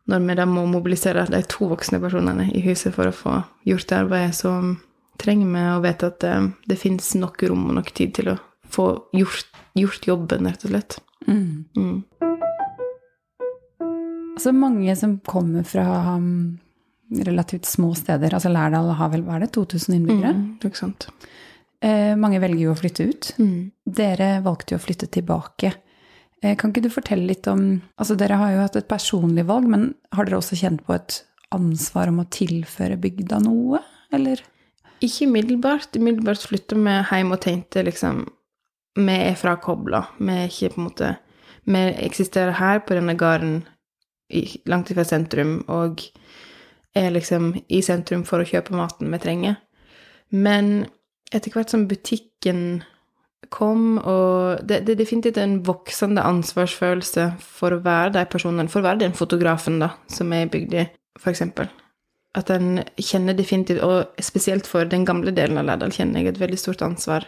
[0.07, 3.33] når vi da må mobilisere de to voksne personene i huset for å få
[3.67, 4.53] gjort det arbeidet, så
[5.19, 6.35] trenger vi å vite at det,
[6.69, 8.37] det fins nok rom og nok tid til å
[8.71, 10.99] få gjort, gjort jobben, rett og slett.
[11.27, 11.65] Mm.
[11.75, 12.03] Mm.
[14.35, 15.85] Altså mange som kommer fra
[17.11, 20.33] relativt små steder, altså Lærdal har vel, hva er det, 2000 innbyggere?
[20.33, 21.07] Mm, ikke sant.
[21.85, 23.31] Eh, mange velger jo å flytte ut.
[23.37, 23.57] Mm.
[23.85, 25.73] Dere valgte jo å flytte tilbake.
[26.41, 29.69] Eh, kan ikke du fortelle litt om Altså, dere har jo hatt et personlig valg,
[29.69, 31.21] men har dere også kjent på et
[31.55, 33.81] ansvar om å tilføre bygda noe,
[34.13, 34.41] eller?
[35.03, 35.95] Ikke umiddelbart.
[35.95, 38.25] Umiddelbart flytta vi hjem og tenkte liksom
[38.95, 40.05] Vi er frakobla.
[40.17, 41.15] Vi er ikke på en måte
[41.65, 43.63] Vi eksisterer her på denne gården
[44.65, 46.01] langt ifra sentrum og
[46.95, 49.57] er liksom i sentrum for å kjøpe maten vi trenger.
[50.33, 50.87] Men
[51.33, 52.83] etter hvert som butikken
[53.53, 58.81] kom, og det, det er definitivt en voksende ansvarsfølelse for å være de personene, for
[58.81, 60.87] å være den fotografen da, som er i bygda,
[61.29, 61.69] eksempel.
[62.35, 66.41] At en kjenner definitivt, og spesielt for den gamle delen av Lærdal, kjenner jeg et
[66.41, 67.27] veldig stort ansvar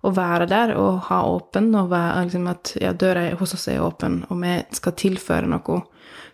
[0.00, 3.82] å være der og ha åpen, og være, liksom at ja, døra hos oss er
[3.84, 5.82] åpen, og vi skal tilføre noe.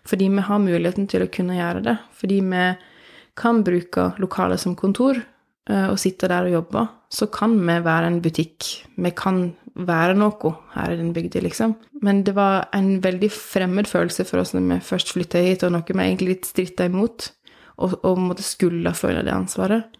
[0.07, 1.97] Fordi vi har muligheten til å kunne gjøre det.
[2.15, 2.65] Fordi vi
[3.37, 6.85] kan bruke lokalet som kontor eh, og sitte der og jobbe.
[7.13, 8.69] Så kan vi være en butikk.
[8.95, 11.75] Vi kan være noe her i den bygda, liksom.
[12.01, 15.75] Men det var en veldig fremmed følelse for oss når vi først flytta hit, og
[15.75, 17.29] noe vi egentlig litt stritta imot,
[17.77, 19.99] og, og måtte skulle føle det ansvaret.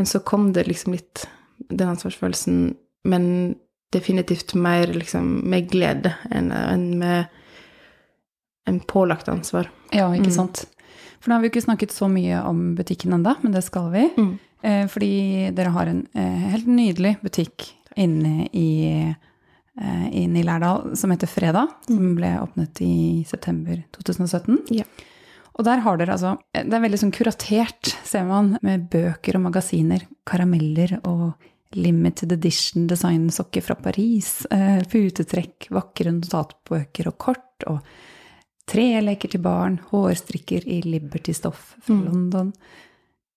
[0.00, 1.26] Men så kom det liksom litt
[1.68, 2.70] den ansvarsfølelsen,
[3.10, 3.26] men
[3.92, 7.39] definitivt mer liksom med glede enn enn med
[8.66, 9.68] en pålagt ansvar.
[9.92, 10.36] Ja, ikke Mm.
[10.36, 10.64] sant.
[11.20, 13.90] For nå har vi jo ikke snakket så mye om butikken enda, men det skal
[13.92, 14.08] vi.
[14.16, 14.38] Mm.
[14.62, 19.12] Eh, fordi dere har en eh, helt nydelig butikk inne i,
[19.80, 24.58] eh, inne i Lærdal som heter Fredag, som ble åpnet i september 2017.
[24.70, 24.84] Ja.
[25.58, 29.42] Og der har dere altså Det er veldig sånn kuratert, ser man, med bøker og
[29.52, 31.34] magasiner, karameller og
[31.74, 37.80] limited edition designsokker fra Paris, eh, putetrekk, vakre notatbøker og kort, og
[38.70, 42.04] treleker til barn, hårstrikker i Liberty-stoff fra Mm.
[42.06, 42.52] London.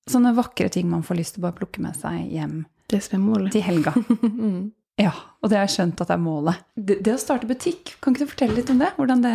[0.10, 3.62] Sånne vakre ting man får lyst til å bare plukke med seg hjem er til
[3.66, 3.94] helga.
[4.22, 4.72] Mm.
[5.02, 5.10] Ja,
[5.42, 6.60] og det har jeg skjønt at det er målet.
[6.78, 8.92] Det, det å starte butikk, kan ikke du fortelle litt om det?
[9.00, 9.32] Hvordan det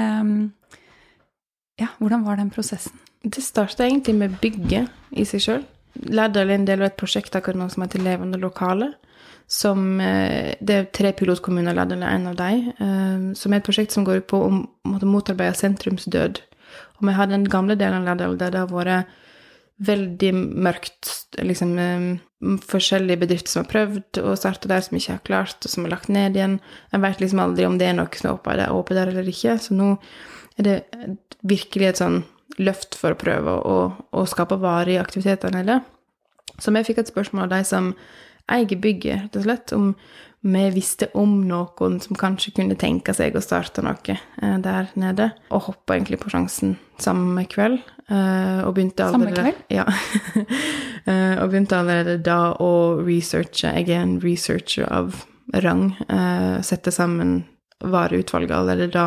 [1.81, 2.95] Ja, hvordan var den prosessen?
[3.25, 5.65] Det starta egentlig med bygget i seg sjøl.
[6.07, 8.93] Lærdal er en del av et prosjekt akkurat nå som heter Levende lokale.
[9.49, 12.73] Som, eh, det er tre pilotkommuner, Lærdal er en av dem.
[12.79, 14.51] eh, Som er et prosjekt som går ut på å
[14.85, 16.43] motarbeide sentrumsdød.
[16.99, 19.07] Og vi har den gamle delen av Lærdal der det har vært
[19.81, 21.27] veldig mørkt.
[21.39, 22.19] liksom eh,
[22.69, 25.91] Forskjellige bedrifter som har prøvd å starte der, som ikke har klart, og som er
[25.91, 26.61] lagt ned igjen.
[26.93, 29.59] En vet liksom aldri om det er noe som er åpent der, eller ikke.
[29.59, 29.97] Så nå
[30.59, 30.79] er det
[31.43, 32.25] virkelig et sånn
[32.59, 33.77] løft for å prøve å,
[34.13, 35.81] å skape varige aktiviteter nede.
[36.59, 37.93] Så vi fikk et spørsmål av de som
[38.49, 39.93] eier bygget, rett og slett, om
[40.41, 45.33] vi visste om noen som kanskje kunne tenke seg å starte noe eh, der nede,
[45.51, 47.81] og hoppa egentlig på sjansen samme kveld.
[48.07, 49.65] eh, og begynte allerede, Samme kveld?
[49.75, 49.87] Ja.
[51.09, 53.71] Eh, og begynte allerede da å researche.
[53.79, 55.23] Jeg er en researcher av
[55.65, 55.95] rang.
[56.61, 57.47] sette sammen
[57.81, 59.07] vareutvalget allerede da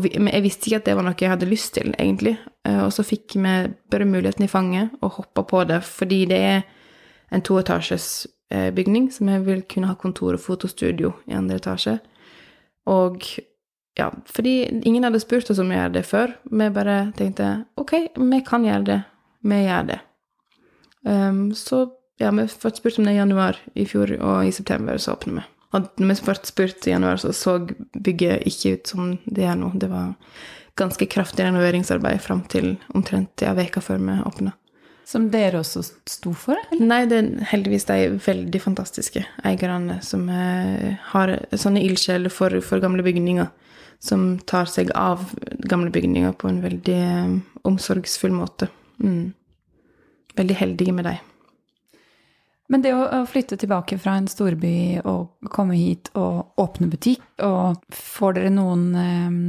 [0.00, 2.38] vi, men jeg visste ikke at det var noe jeg hadde lyst til, egentlig.
[2.86, 3.52] Og så fikk vi
[3.92, 6.64] bare muligheten i fanget og hoppa på det, fordi det er
[7.30, 11.98] en toetasjes eh, bygning, som jeg vil kunne ha kontor og fotostudio i andre etasje.
[12.90, 13.24] Og
[13.98, 16.34] ja, fordi ingen hadde spurt oss om å gjøre det før.
[16.50, 19.00] Vi bare tenkte ok, vi kan gjøre det.
[19.44, 20.00] Vi gjør det.
[21.04, 21.84] Um, så
[22.20, 25.40] ja, vi fikk spurt om det i januar i fjor, og i september så åpner
[25.40, 25.46] vi.
[25.74, 27.56] Og når vi ble spurt i januar, så så
[27.92, 29.72] bygget ikke ut som det er nå.
[29.74, 30.14] Det var
[30.78, 34.54] ganske kraftig renoveringsarbeid fram til omtrent ja, veka før vi åpna.
[35.04, 36.56] Som dere også sto for?
[36.70, 36.86] Eller?
[36.88, 42.80] Nei, det er heldigvis de veldig fantastiske eierne som eh, har sånne ildsjeler for, for
[42.80, 43.50] gamle bygninger.
[44.04, 45.30] Som tar seg av
[45.68, 47.36] gamle bygninger på en veldig um,
[47.68, 48.68] omsorgsfull måte.
[49.00, 49.32] Mm.
[50.36, 51.22] Veldig heldige med dem.
[52.72, 57.24] Men det å, å flytte tilbake fra en storby og komme hit og åpne butikk,
[57.44, 59.40] og får dere noen um,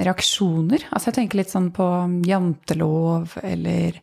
[0.00, 0.88] reaksjoner?
[0.90, 1.88] Altså jeg tenker litt sånn på
[2.28, 4.00] jantelov, eller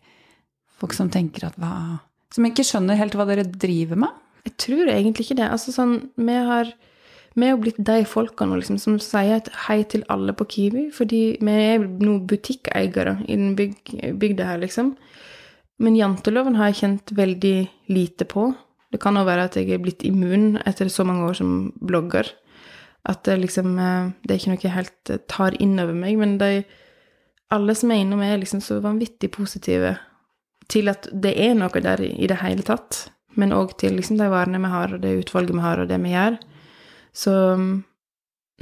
[0.81, 2.01] folk som tenker at hva
[2.35, 4.21] Som ikke skjønner helt hva dere driver med?
[4.45, 5.47] Jeg tror egentlig ikke det.
[5.47, 6.73] Altså sånn, vi har
[7.35, 11.21] vi er jo blitt de folkene liksom, som sier hei til alle på Kiwi, fordi
[11.43, 14.93] vi er nå butikkeiere i den byg, bygda her, liksom.
[15.83, 17.57] Men janteloven har jeg kjent veldig
[17.91, 18.53] lite på.
[18.91, 21.51] Det kan jo være at jeg er blitt immun etter så mange år som
[21.83, 22.29] blogger.
[23.05, 26.15] At det liksom eh, Det er ikke noe jeg helt eh, tar inn over meg.
[26.17, 26.63] Men de,
[27.51, 29.97] alle som er innom, er liksom så vanvittig positive
[30.71, 33.05] til at det er noe der i det hele tatt.
[33.35, 35.99] Men òg til liksom de varene vi har, og det utvalget vi har, og det
[36.03, 36.39] vi gjør.
[37.15, 37.35] Så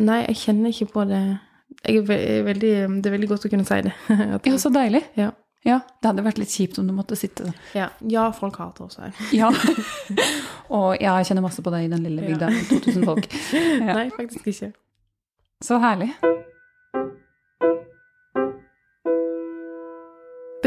[0.02, 1.22] Nei, jeg kjenner ikke på det
[1.86, 2.72] er veldig,
[3.04, 3.94] Det er veldig godt å kunne si det.
[4.36, 5.04] At, Ja, så deilig.
[5.20, 5.32] Ja.
[5.64, 7.86] Ja, Det hadde vært litt kjipt om du måtte sitte ja.
[8.12, 9.14] ja, folk hater oss her.
[9.32, 9.52] Ja.
[10.68, 12.50] og ja, jeg kjenner masse på deg i den lille bygda.
[12.74, 13.30] 2000 folk.
[13.94, 14.74] Nei, faktisk ikke.
[15.64, 16.12] Så herlig.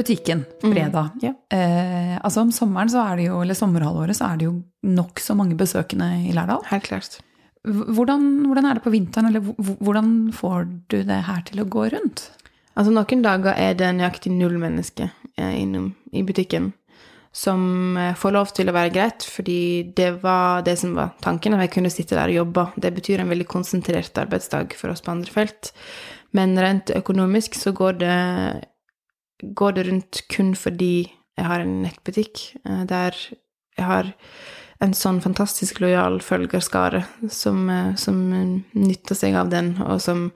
[0.06, 1.18] Butikken fredag.
[1.24, 1.34] Ja.
[1.50, 4.54] Eh, altså om sommeren så er det jo, eller sommerhalvåret så er det jo
[4.86, 6.62] nokså mange besøkende i Lærdal.
[6.70, 7.18] Helt klart.
[7.66, 9.42] Hvordan, hvordan er det på vinteren, eller
[9.82, 12.28] hvordan får du det her til å gå rundt?
[12.76, 16.70] Altså, noen dager er det nøyaktig null mennesker eh, innom i butikken.
[17.36, 19.58] Som eh, får lov til å være greit, fordi
[19.96, 22.66] det var det som var tanken, at jeg kunne sitte der og jobbe.
[22.84, 25.72] Det betyr en veldig konsentrert arbeidsdag for oss på andre felt.
[26.36, 28.16] Men rent økonomisk så går det,
[29.42, 33.16] går det rundt kun fordi jeg har en nettbutikk eh, der
[33.76, 34.14] jeg har
[34.84, 38.18] en sånn fantastisk lojal følgerskare som, eh, som
[38.72, 40.30] nytter seg av den, og som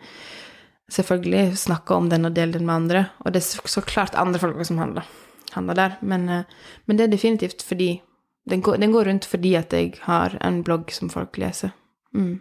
[0.91, 3.07] selvfølgelig snakker om den og deler den med andre.
[3.25, 5.05] Og det er så, klart andre folk som handler,
[5.53, 5.97] handler der.
[6.01, 6.45] Men, eh,
[6.87, 8.01] men det er definitivt fordi
[8.49, 11.73] den går, den går rundt fordi at jeg har en blogg som folk leser.
[12.15, 12.41] Mm.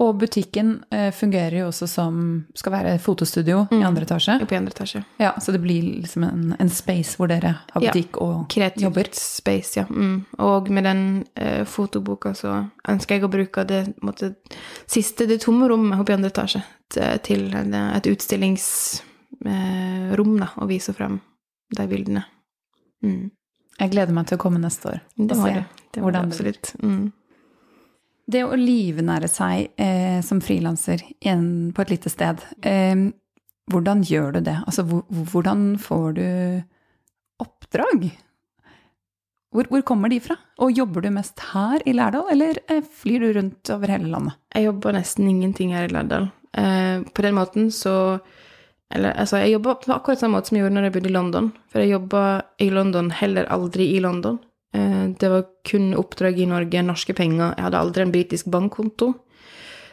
[0.00, 3.86] Og butikken eh, fungerer jo også som skal være fotostudio i Mm.
[3.86, 4.40] andre etasje.
[4.42, 5.04] Oppe i andre etasje.
[5.20, 7.92] Ja, Så det blir liksom en, en space hvor dere har Ja.
[7.92, 9.04] butikk og Kreativt jobber.
[9.12, 9.84] space, ja.
[9.90, 10.24] Mm.
[10.38, 14.34] Og med den eh, fotoboka så ønsker jeg å bruke det måtte,
[14.86, 16.62] siste, det tomme rommet oppe i andre etasje
[17.22, 21.20] til, et utstillingsrom, eh, da, og vise frem
[21.76, 22.24] de bildene.
[23.04, 23.30] Mm.
[23.78, 25.00] Jeg gleder meg til å komme neste år.
[25.16, 25.64] Det og se det.
[25.92, 26.74] Det hvordan det absolutt.
[26.82, 27.12] Mm.
[28.30, 33.08] Det å livnære seg eh, som frilanser på et lite sted, eh,
[33.72, 34.58] hvordan gjør du det?
[34.66, 36.28] Altså, hvordan får du
[37.42, 38.10] oppdrag?
[39.52, 40.38] Hvor, hvor kommer de fra?
[40.64, 44.38] Og jobber du mest her i Lærdal, eller eh, flyr du rundt over hele landet?
[44.54, 46.30] Jeg jobber nesten ingenting her i Lærdal.
[46.56, 48.20] Eh, på den måten så
[48.92, 51.12] Eller altså, jeg jobba på akkurat samme måte som jeg gjorde når jeg bodde i
[51.12, 51.46] London.
[51.72, 54.36] For jeg jobba i London, heller aldri i London.
[54.72, 57.54] Eh, det var kun oppdrag i Norge, norske penger.
[57.56, 59.12] Jeg hadde aldri en britisk bankkonto.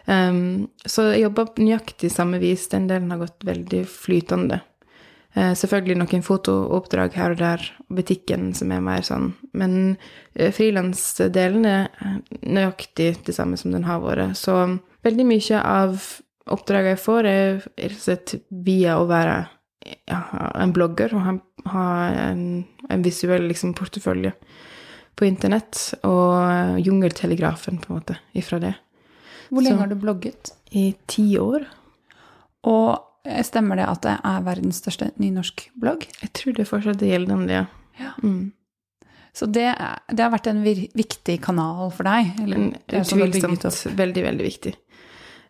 [0.10, 2.66] Um, så jeg jobba nøyaktig samme vis.
[2.72, 4.62] Den delen har gått veldig flytende.
[5.38, 9.30] Eh, selvfølgelig noen fotooppdrag her og der, butikken som er mer sånn.
[9.54, 9.76] Men
[10.34, 11.92] eh, frilansdelen er
[12.42, 14.34] nøyaktig det samme som den har vært.
[14.40, 14.56] Så
[15.06, 16.02] veldig mye av
[16.50, 19.38] oppdraget jeg får, er rett og slett via å være
[20.10, 20.24] ja,
[20.58, 22.44] en blogger og ha en,
[22.90, 24.34] en, visuell liksom, portefølje
[25.20, 25.82] på internett.
[26.08, 28.74] Og Jungeltelegrafen, på en måte, ifra det.
[29.50, 30.54] Hvor lenge Så- har du blogget?
[30.72, 31.66] I ti år.
[32.70, 36.08] Og eh, stemmer det at det er verdens største nynorskblogg?
[36.22, 37.66] Jeg tror det fortsatt gjelder gjeldende, ja.
[38.00, 38.14] Ja.
[38.24, 38.52] Mm.
[39.36, 42.32] Så det, er- det har vært en viktig kanal for deg?
[42.44, 44.74] Eller, det er sånn det utvilsomt veldig, veldig viktig.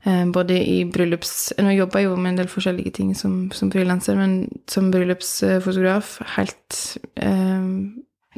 [0.05, 1.53] Eh, både i bryllups...
[1.59, 6.19] Nå jobber jeg jo med en del forskjellige ting som, som frilanser, men som bryllupsfotograf
[6.37, 6.79] helt
[7.19, 7.65] eh,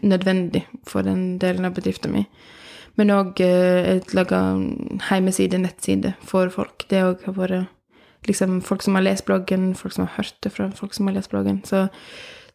[0.02, 2.28] nødvendig for den delen av bedriften min.
[3.00, 4.42] Men òg eh, laga
[5.08, 6.86] hjemmeside, nettside for folk.
[6.92, 10.52] Det òg har vært liksom folk som har lest bloggen, folk som har hørt det
[10.54, 11.62] fra folk som har lest bloggen.
[11.66, 11.88] Så,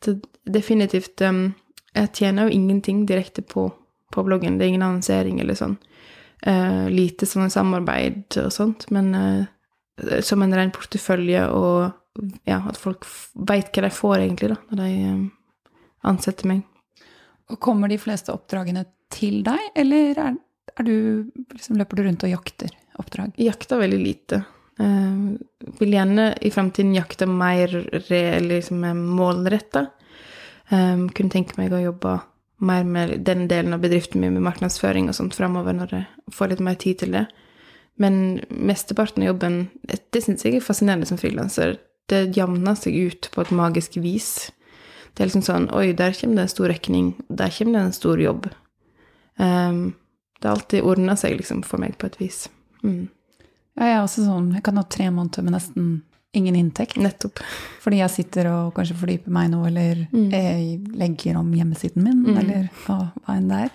[0.05, 1.55] så definitivt um,
[1.97, 3.71] Jeg tjener jo ingenting direkte på,
[4.13, 4.59] på bloggen.
[4.59, 5.79] Det er ingen annonsering eller sånn.
[6.47, 11.95] Uh, lite sånn samarbeid og sånt, men uh, som en ren portefølje og
[12.45, 13.09] ja, at folk
[13.49, 15.25] veit hva de får, egentlig, da, når de um,
[16.13, 16.63] ansetter meg.
[17.53, 20.37] Og kommer de fleste oppdragene til deg, eller er,
[20.75, 20.97] er du,
[21.55, 23.35] liksom, løper du rundt og jakter oppdrag?
[23.39, 24.43] Jakter veldig lite.
[24.81, 25.37] Uh,
[25.79, 27.73] vil gjerne i fremtiden jakte mer
[28.09, 28.83] re, liksom,
[29.17, 29.87] målretta.
[30.73, 32.19] Um, kunne tenke meg å jobbe
[32.67, 36.55] mer med den delen av bedriften min med markedsføring og sånt framover, når jeg får
[36.55, 37.27] litt mer tid til det.
[38.01, 41.79] Men mesteparten av jobben det syns jeg er fascinerende som frilanser.
[42.11, 44.51] Det jamner seg ut på et magisk vis.
[45.17, 47.15] Det er liksom sånn Oi, der kommer det en stor regning.
[47.33, 48.51] Der kommer det en stor jobb.
[49.39, 49.95] Um,
[50.41, 52.43] det har alltid ordna seg, liksom, for meg på et vis.
[52.85, 53.07] Mm.
[53.77, 55.89] Ja, jeg er også sånn, jeg kan ha tre måneder med nesten
[56.37, 56.99] ingen inntekt.
[57.01, 57.41] Nettopp.
[57.81, 60.93] Fordi jeg sitter og kanskje fordyper meg nå, eller Mm.
[60.97, 62.39] legger om hjemmesiden min, Mm.
[62.39, 63.71] eller hva, hva enn det er.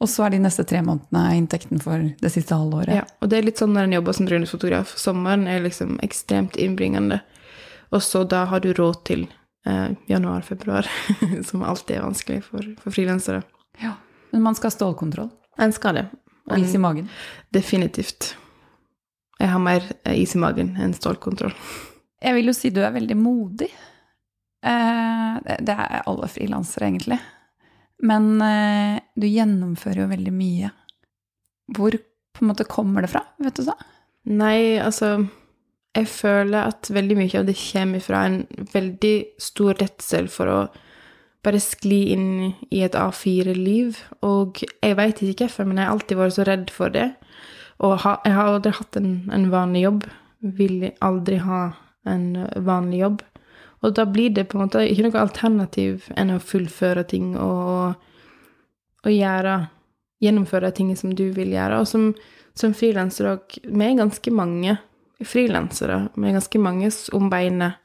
[0.00, 2.94] Og så er de neste tre månedene inntekten for det siste halvåret.
[2.94, 4.92] Ja, og det er litt sånn når en jobber som drønefotograf.
[4.98, 7.22] Sommeren er liksom ekstremt innbringende.
[7.92, 9.28] Og så da har du råd til
[10.10, 10.86] januar-februar,
[11.48, 13.42] som alltid er vanskelig for, for frilansere.
[13.80, 13.94] Ja.
[14.30, 15.30] Men man skal ha stålkontroll.
[15.58, 16.06] En skal det.
[16.50, 17.06] Og is i magen.
[17.54, 18.34] Definitivt.
[19.40, 21.54] Jeg har mer eh, is i magen enn stålkontroll.
[22.24, 23.70] Jeg vil jo si du er veldig modig.
[24.64, 27.18] Eh, det- er alle frilansere, egentlig.
[28.02, 30.70] Men eh, du gjennomfører jo veldig mye.
[31.74, 31.96] Hvor
[32.34, 33.74] på en måte kommer det fra, vet du så?
[34.28, 35.28] Nei, altså
[35.94, 38.40] Jeg føler at veldig mye av det kommer fra en
[38.72, 40.58] veldig stor redsel for å
[41.44, 42.28] bare skli inn
[42.74, 44.00] i et A4-liv.
[44.26, 47.12] Og jeg veit ikke hvorfor, men jeg har alltid vært så redd for det.
[47.84, 50.08] Og jeg har aldri hatt en, en vanlig jobb.
[50.58, 51.62] Vil aldri ha
[52.10, 52.26] en
[52.66, 53.22] vanlig jobb.
[53.84, 57.94] Og da blir det på en måte ikke noe alternativ enn å fullføre ting og,
[59.04, 59.64] og gjøre
[60.22, 61.82] Gjennomføre ting som du vil gjøre.
[61.82, 62.04] Og som,
[62.56, 64.78] som frilanser òg Vi er ganske mange
[65.22, 66.08] frilansere.
[66.16, 67.80] Er ganske mange om beinet.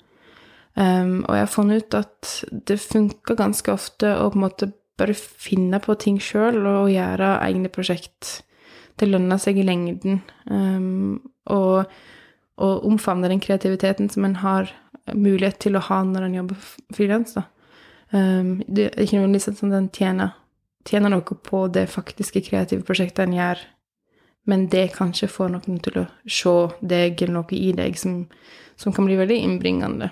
[0.79, 2.29] Um, og jeg har funnet ut at
[2.69, 4.69] det funker ganske ofte å på en måte
[4.99, 8.43] bare finne på ting sjøl og gjøre egne prosjekt.
[8.99, 10.21] Det lønner seg i lengden.
[10.45, 11.19] Um,
[11.51, 11.89] og,
[12.59, 14.71] og omfavne den kreativiteten som en har
[15.15, 17.35] mulighet til å ha når en jobber frilans.
[18.11, 20.35] Um, det er ikke nødvendigvis sånn at en tjener,
[20.87, 23.63] tjener noe på det faktiske kreative prosjektet en gjør,
[24.47, 28.21] men det kanskje får noen til å se deg eller noe i deg som,
[28.79, 30.11] som kan bli veldig innbringende.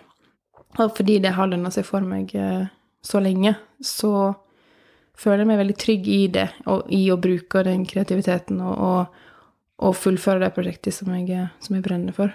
[0.78, 2.67] Og fordi det har lønna seg for meg eh,
[3.01, 4.34] så lenge, så
[5.17, 9.23] føler jeg meg veldig trygg i det, og i å bruke den kreativiteten og, og,
[9.88, 12.34] og fullføre det prosjektet som jeg, som jeg brenner for.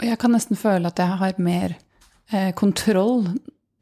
[0.00, 1.76] Og jeg kan nesten føle at jeg har mer
[2.32, 3.28] eh, kontroll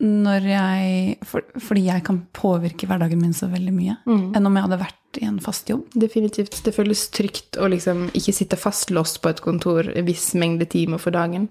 [0.01, 4.33] når jeg for, Fordi jeg kan påvirke hverdagen min så veldig mye Mm.
[4.37, 5.85] enn om jeg hadde vært i en fast jobb.
[5.93, 6.63] Definitivt.
[6.65, 10.99] Det føles trygt å liksom ikke sitte fastlåst på et kontor en viss mengde timer
[10.99, 11.49] for dagen.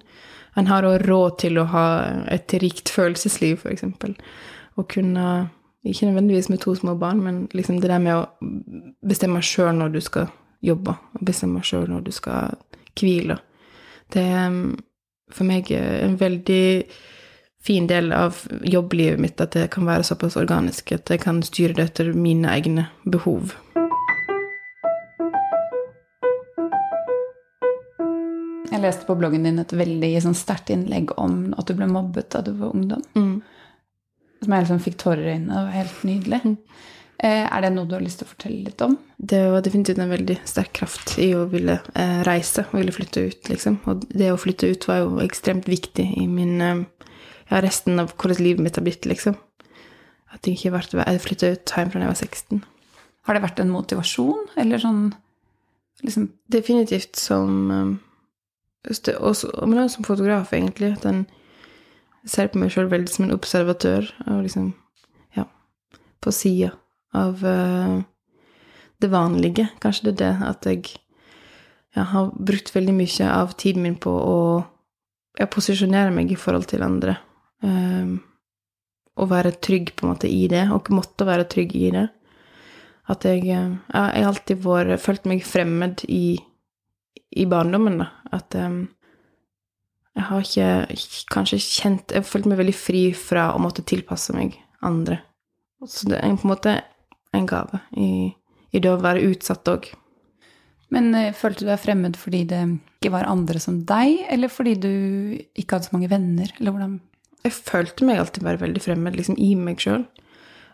[0.58, 1.86] En har òg råd til å ha
[2.28, 3.84] et rikt følelsesliv, f.eks.
[4.78, 5.50] Å kunne
[5.86, 8.28] Ikke nødvendigvis med to små barn, men liksom det der med å
[9.08, 10.28] bestemme sjøl når du skal
[10.62, 12.58] jobbe, og bestemme sjøl når du skal
[13.00, 13.38] hvile.
[14.12, 14.76] Det er
[15.32, 16.84] for meg en veldig
[17.64, 21.76] fin del av jobblivet mitt at det kan være såpass organisk at jeg kan styre
[21.78, 23.56] det etter mine egne behov.
[28.70, 32.30] Jeg leste på bloggen din et veldig sånn sterkt innlegg om at du ble mobbet
[32.32, 33.02] da du var ungdom.
[33.18, 33.42] Mm.
[34.40, 35.52] Som jeg liksom fikk tårer i øynene.
[35.52, 36.40] Det var helt nydelig.
[36.46, 36.58] Mm.
[37.20, 38.94] er det noe du har lyst til å fortelle litt om?
[39.18, 43.26] Det var definitivt en veldig sterk kraft i å ville eh, reise og ville flytte
[43.28, 43.82] ut, liksom.
[43.92, 46.86] Og det å flytte ut var jo ekstremt viktig i min eh,
[47.50, 49.38] Ja, resten av hvordan livet mitt har blitt, liksom.
[50.30, 52.62] At jeg ikke vært, jeg flytta ut hjemmefra da jeg var 16.
[53.26, 55.02] Har det vært en motivasjon, eller sånn
[56.06, 57.90] liksom Definitivt som um,
[58.88, 60.94] også, Men også som fotograf, egentlig.
[60.96, 61.26] At en
[62.26, 64.74] ser på meg sjøl veldig som en observatør, og liksom
[65.36, 65.46] Ja,
[66.22, 66.72] på sida
[67.14, 68.00] av uh,
[69.02, 69.70] det vanlige.
[69.82, 70.84] Kanskje det er det at jeg
[71.96, 74.38] ja, har brukt veldig mye av tiden min på å
[75.40, 77.18] ja, posisjonere meg i forhold til andre.
[77.64, 78.20] Um,
[79.20, 82.06] og være trygg på en måte i det, og måtte være trygg i det.
[83.10, 86.40] At jeg eh, ja, Jeg har alltid vært, følt meg fremmed i,
[87.36, 88.10] i barndommen, da.
[88.32, 88.84] At um,
[90.16, 94.36] jeg har ikke kanskje kjent Jeg har følt meg veldig fri fra å måtte tilpasse
[94.36, 95.22] meg andre.
[95.88, 96.76] Så det er på en måte
[97.34, 98.30] en gave i,
[98.72, 99.90] i det å være utsatt òg.
[100.94, 102.64] Men uh, følte du deg fremmed fordi det
[103.00, 104.94] ikke var andre som deg, eller fordi du
[105.58, 106.98] ikke hadde så mange venner, eller hvordan
[107.46, 110.04] Jeg følte meg alltid bare veldig fremmed liksom i meg sjøl.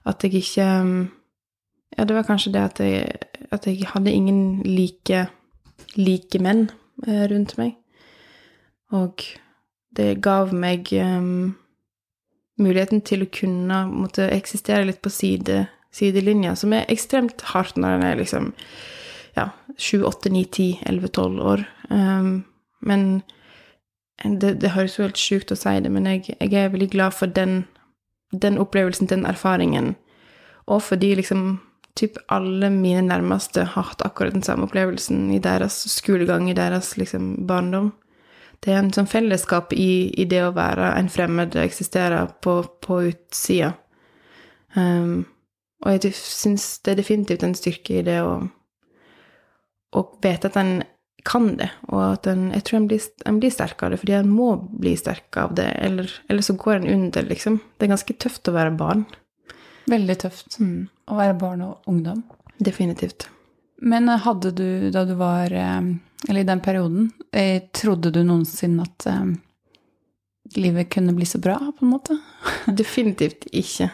[0.06, 0.98] At jeg ikke um,
[1.96, 3.12] Ja, det var kanskje det at jeg,
[3.56, 5.28] at jeg hadde ingen like,
[5.96, 6.66] like menn
[7.08, 7.78] eh, rundt meg.
[8.92, 9.24] Og
[9.96, 11.56] det gav meg um,
[12.60, 17.96] muligheten til å kunne måtte eksistere litt på side, sidelinja, som er ekstremt hardt når
[17.96, 18.52] en er liksom
[19.38, 21.66] ja, 7, 8, 9, 10, 11, 12 år.
[21.90, 22.36] Um,
[22.86, 23.08] men
[24.24, 27.16] det, det høres jo helt sjukt å si det, men jeg, jeg er veldig glad
[27.18, 27.66] for den,
[28.32, 29.96] den opplevelsen, den erfaringen.
[30.72, 31.60] Og fordi liksom
[31.96, 36.96] typ alle mine nærmeste har hatt akkurat den samme opplevelsen i deres skolegang, i deres
[37.00, 37.94] liksom barndom.
[38.64, 42.58] Det er en sånn fellesskap i, i det å være en fremmed og eksistere på,
[42.84, 43.74] på utsida.
[44.76, 45.26] Um,
[45.86, 48.40] og jeg syns det er definitivt en styrke i det å,
[49.96, 50.74] å vite at en
[51.26, 54.14] kan det, og at en, jeg tror en blir, en blir sterk av det, fordi
[54.20, 57.60] en må bli sterk av det, eller, eller så går en under, liksom.
[57.78, 59.06] Det er ganske tøft å være barn.
[59.90, 62.22] Veldig tøft å være barn og ungdom.
[62.58, 63.28] Definitivt.
[63.82, 65.82] Men eh, hadde du, da du var eh,
[66.30, 69.06] Eller i den perioden, eh, trodde du noensinne at
[70.56, 72.18] livet kunne bli så bra, på en måte?
[72.82, 73.90] Definitivt ikke.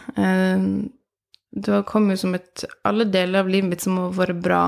[1.52, 4.62] Det kom jo som et Alle deler av livet mitt som har vært bra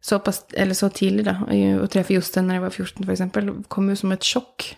[0.00, 1.36] såpass, eller så tidlig, da,
[1.80, 4.70] å treffe Jostein når jeg var 14, for eksempel, kom jo som et sjokk.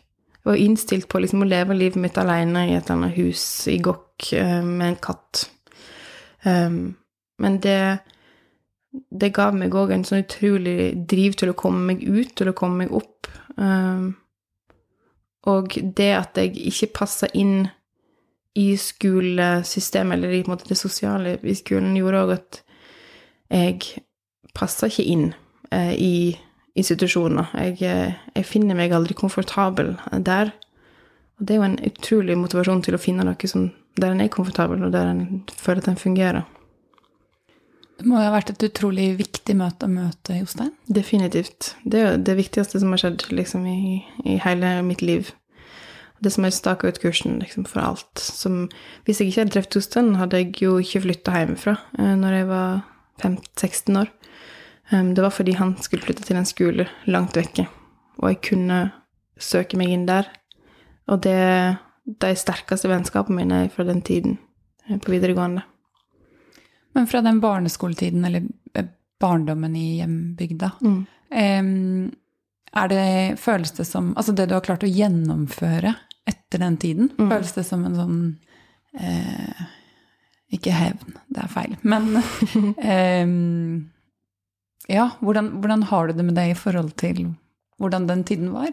[0.42, 3.44] Jeg var innstilt på liksom å leve livet mitt alene i et eller annet hus
[3.70, 5.44] i Gokk eh, med en katt.
[6.42, 6.96] Um,
[7.38, 7.78] men det
[8.92, 12.56] det ga meg òg en sånn utrolig driv til å komme meg ut, til å
[12.56, 13.30] komme meg opp.
[13.56, 14.12] Um,
[15.48, 17.70] og det at jeg ikke passa inn
[18.58, 22.60] i skolesystemet, eller i måte det sosiale i skolen, gjorde òg at
[23.52, 24.04] jeg
[24.56, 25.28] passa ikke inn
[25.70, 26.14] eh, i
[26.78, 27.52] institusjoner.
[27.58, 29.94] Jeg, eh, jeg finner meg aldri komfortabel
[30.24, 30.52] der.
[31.38, 34.32] Og det er jo en utrolig motivasjon til å finne noe som, der en er
[34.32, 36.44] komfortabel, og der en føler at en fungerer.
[37.98, 40.72] Det må jo ha vært et utrolig viktig møte å møte Jostein?
[40.90, 41.74] Definitivt.
[41.84, 45.30] Det er jo det viktigste som har skjedd liksom, i, i hele mitt liv.
[46.22, 48.22] Det som har staka ut kursen liksom, for alt.
[48.22, 48.64] Som,
[49.06, 52.48] hvis jeg ikke hadde truffet Jostein, hadde jeg jo ikke flytta hjemmefra eh, når jeg
[52.50, 52.82] var
[53.22, 54.12] 15-16 år.
[54.90, 57.66] Um, det var fordi han skulle flytte til en skole langt vekke,
[58.18, 58.80] og jeg kunne
[59.40, 60.26] søke meg inn der.
[61.08, 61.36] Og det
[62.04, 64.38] de sterkeste vennskapene mine er fra den tiden
[64.88, 65.62] eh, på videregående.
[66.94, 68.42] Men fra den barneskoletiden, eller
[68.74, 68.88] eh,
[69.22, 71.06] barndommen i hjembygda, Mm.
[72.74, 75.94] er det, føles det som Altså det du har klart å gjennomføre
[76.28, 77.30] etter den tiden, Mm.
[77.30, 78.36] føles det som en sånn
[79.00, 79.62] eh,
[80.52, 82.22] Ikke hevn, det er feil, men
[82.82, 83.90] em,
[84.88, 87.34] Ja, hvordan, hvordan har du det med det i forhold til
[87.78, 88.72] hvordan den tiden var?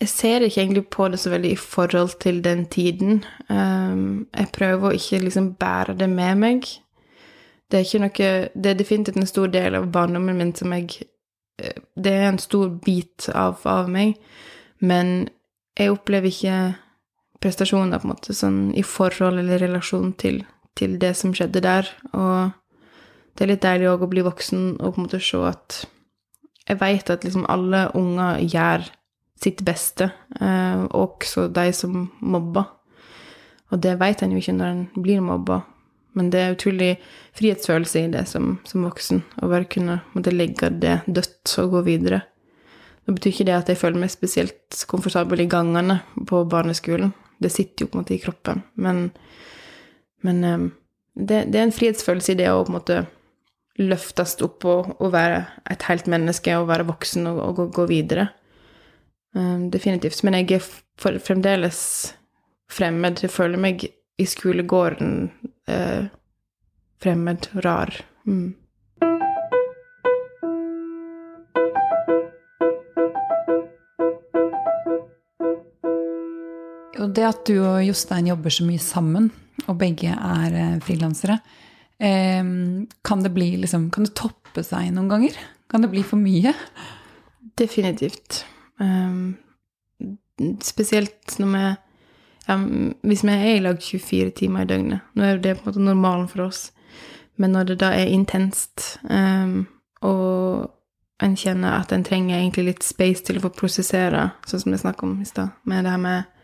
[0.00, 3.24] Jeg ser ikke egentlig på det så veldig i forhold til den tiden.
[3.48, 6.68] Um, jeg prøver å ikke liksom bære det med meg.
[7.70, 10.88] Det er ikke noe Det er definitivt en stor del av barndommen min som jeg
[11.60, 14.16] eh, Det er en stor bit av, av meg,
[14.80, 15.28] men
[15.78, 16.74] jeg opplever ikke
[17.40, 20.42] prestasjoner på en måte sånn i forhold eller relasjon til,
[20.76, 21.88] til det som skjedde der.
[22.12, 22.50] Og
[23.34, 25.82] det er litt deilig òg å bli voksen og på en måte se at
[26.68, 28.86] jeg veit at liksom alle unger gjør
[29.40, 30.10] sitt beste,
[30.40, 32.68] eh, også de som mobber.
[33.70, 35.62] Og det vet en jo ikke når en blir mobba,
[36.18, 36.90] men det er utrolig
[37.38, 41.84] frihetsfølelse i det som, som voksen, å bare kunne måtte legge det dødt og gå
[41.86, 42.22] videre.
[43.06, 47.14] Det betyr ikke det at jeg føler meg spesielt komfortabel i gangene på barneskolen.
[47.40, 48.60] Det sitter jo på en måte i kroppen.
[48.74, 49.08] Men,
[50.26, 50.66] men um,
[51.14, 52.98] det, det, er en frihetsfølelse i det å på en måte
[53.78, 57.86] løftes opp og, og være et helt menneske og være voksen og, og gå, gå,
[57.90, 58.28] videre.
[59.34, 60.22] Um, definitivt.
[60.24, 60.64] Men jeg er
[60.98, 61.82] for, fremdeles
[62.70, 63.22] fremmed.
[63.22, 63.86] Jeg føler meg
[64.20, 65.30] i skolegården
[65.70, 66.08] uh,
[67.00, 67.94] fremmed, rar.
[68.26, 68.56] Mm.
[77.00, 79.30] Og det at du og Jostein jobber så mye sammen,
[79.66, 81.38] og begge er eh, frilansere,
[82.00, 85.34] kan det bli liksom Kan det toppe seg noen ganger?
[85.68, 86.54] Kan det bli for mye?
[87.60, 88.44] Definitivt.
[88.80, 89.36] Um,
[90.64, 91.62] spesielt når vi
[92.48, 92.56] ja,
[93.04, 95.00] Hvis vi er i lag 24 timer i døgnet.
[95.14, 96.70] Nå er det på en måte normalen for oss.
[97.36, 99.66] Men når det da er intenst, um,
[100.02, 100.70] og
[101.22, 104.80] en kjenner at en trenger egentlig litt space til å få prosessere, sånn som vi
[104.80, 106.39] snakket om i stad, med det her med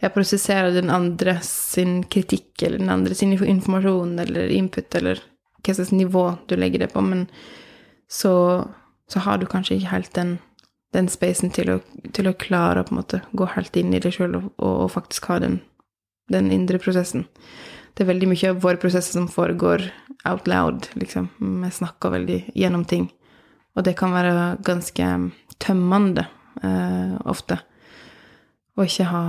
[0.00, 5.20] jeg prosesserer den andre sin kritikk, eller den andre sin informasjon eller input, eller
[5.60, 7.26] hva slags nivå du legger det på, men
[8.10, 8.32] så,
[9.12, 10.38] så har du kanskje ikke helt den,
[10.96, 11.78] den spacen til å,
[12.16, 14.88] til å, klare å på en måte gå helt inn i deg sjøl og, og,
[14.96, 15.60] faktisk ha den,
[16.32, 17.28] den, indre prosessen.
[17.94, 19.84] Det er veldig mye av våre prosesser som foregår
[20.24, 21.28] out loud, liksom.
[21.36, 23.10] Vi snakker veldig gjennom ting.
[23.76, 25.08] Og det kan være ganske
[25.60, 26.24] tømmende
[26.64, 27.58] eh, ofte.
[28.78, 29.24] Å ikke ha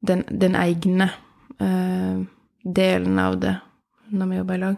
[0.00, 1.10] den, den egne
[1.62, 2.22] uh,
[2.64, 3.56] delen av det
[4.08, 4.76] når vi jobber i lag.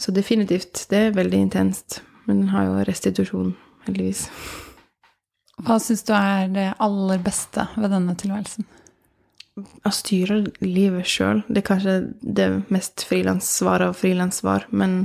[0.00, 2.00] Så definitivt, det er veldig intenst.
[2.24, 3.54] Men den har jo restitusjon,
[3.86, 4.26] heldigvis.
[5.60, 8.66] Hva syns du er det aller beste ved denne tilværelsen?
[9.60, 11.42] Å styre livet sjøl.
[11.48, 15.02] Det er kanskje det mest frilanssvaret av frilanssvar, men,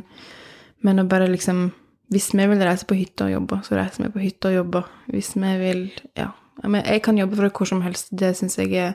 [0.86, 1.72] men å bare liksom
[2.14, 4.90] Hvis vi vil reise på hytta og jobbe, så reiser vi på hytta og jobber.
[5.10, 6.30] Hvis vi vil Ja,
[6.64, 8.12] jeg kan jobbe fra hvor som helst.
[8.12, 8.94] Det syns jeg er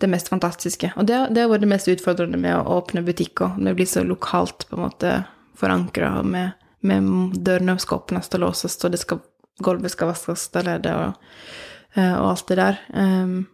[0.00, 0.92] det mest fantastiske.
[0.96, 3.56] Og det, det har vært det mest utfordrende med å åpne butikker.
[3.60, 5.12] Det blir så lokalt på en måte
[5.60, 9.20] forankra med, med dørene skal åpnes skal låses, og skal,
[9.60, 12.80] gulvet skal vaskes og, eh, og, alt det der.
[12.96, 13.44] Um,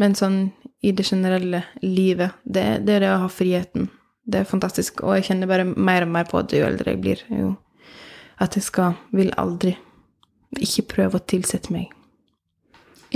[0.00, 0.40] men sånn
[0.80, 3.90] i det generelle livet, det, det, er det å ha friheten.
[4.24, 5.04] Det er fantastisk.
[5.04, 7.24] Og jeg kjenner bare mer og mer på det jo eldre jeg blir.
[7.28, 7.54] Jo,
[8.40, 9.74] at jeg skal Vil aldri
[10.56, 11.92] ikke prøve å tilsette meg.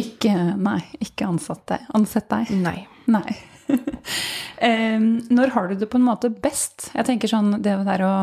[0.01, 1.91] Ikke Nei, ikke ansatt deg.
[1.95, 2.55] Ansett deg?
[2.63, 2.79] Nei.
[3.11, 3.37] Nei.
[5.35, 6.91] Når har du det på en måte best?
[6.95, 8.15] Jeg tenker sånn det der å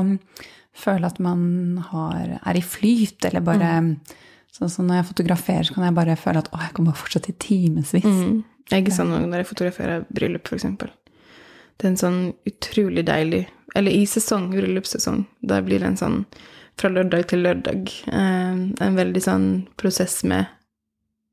[0.77, 3.95] føle at man har, er i flyt, eller bare mm.
[4.51, 6.99] Sånn som når jeg fotograferer, så kan jeg bare føle at å, jeg kan bare
[6.99, 8.03] fortsette i timevis.
[8.03, 8.41] Mm.
[8.67, 10.65] Jeg er ikke sånn når jeg fotograferer bryllup, f.eks.
[11.79, 13.45] Det er en sånn utrolig deilig
[13.79, 16.17] Eller i sesong, bryllupssesong, da blir det en sånn
[16.79, 17.93] fra lørdag til lørdag.
[18.11, 19.47] En veldig sånn
[19.79, 20.51] prosess med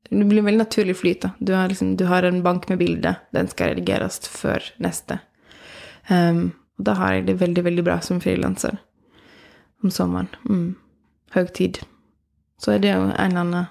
[0.09, 1.21] det blir en veldig naturlig flyt.
[1.21, 1.31] da.
[1.39, 3.15] Du har, liksom, du har, en bank med bilder.
[3.31, 5.19] Den skal redigeres før neste.
[6.09, 8.79] Um, og da har jeg det veldig, veldig bra som frilanser
[9.83, 10.31] om sommeren.
[10.49, 10.75] Mm.
[11.35, 11.81] Høytid.
[12.59, 13.67] Så er det jo en eller annen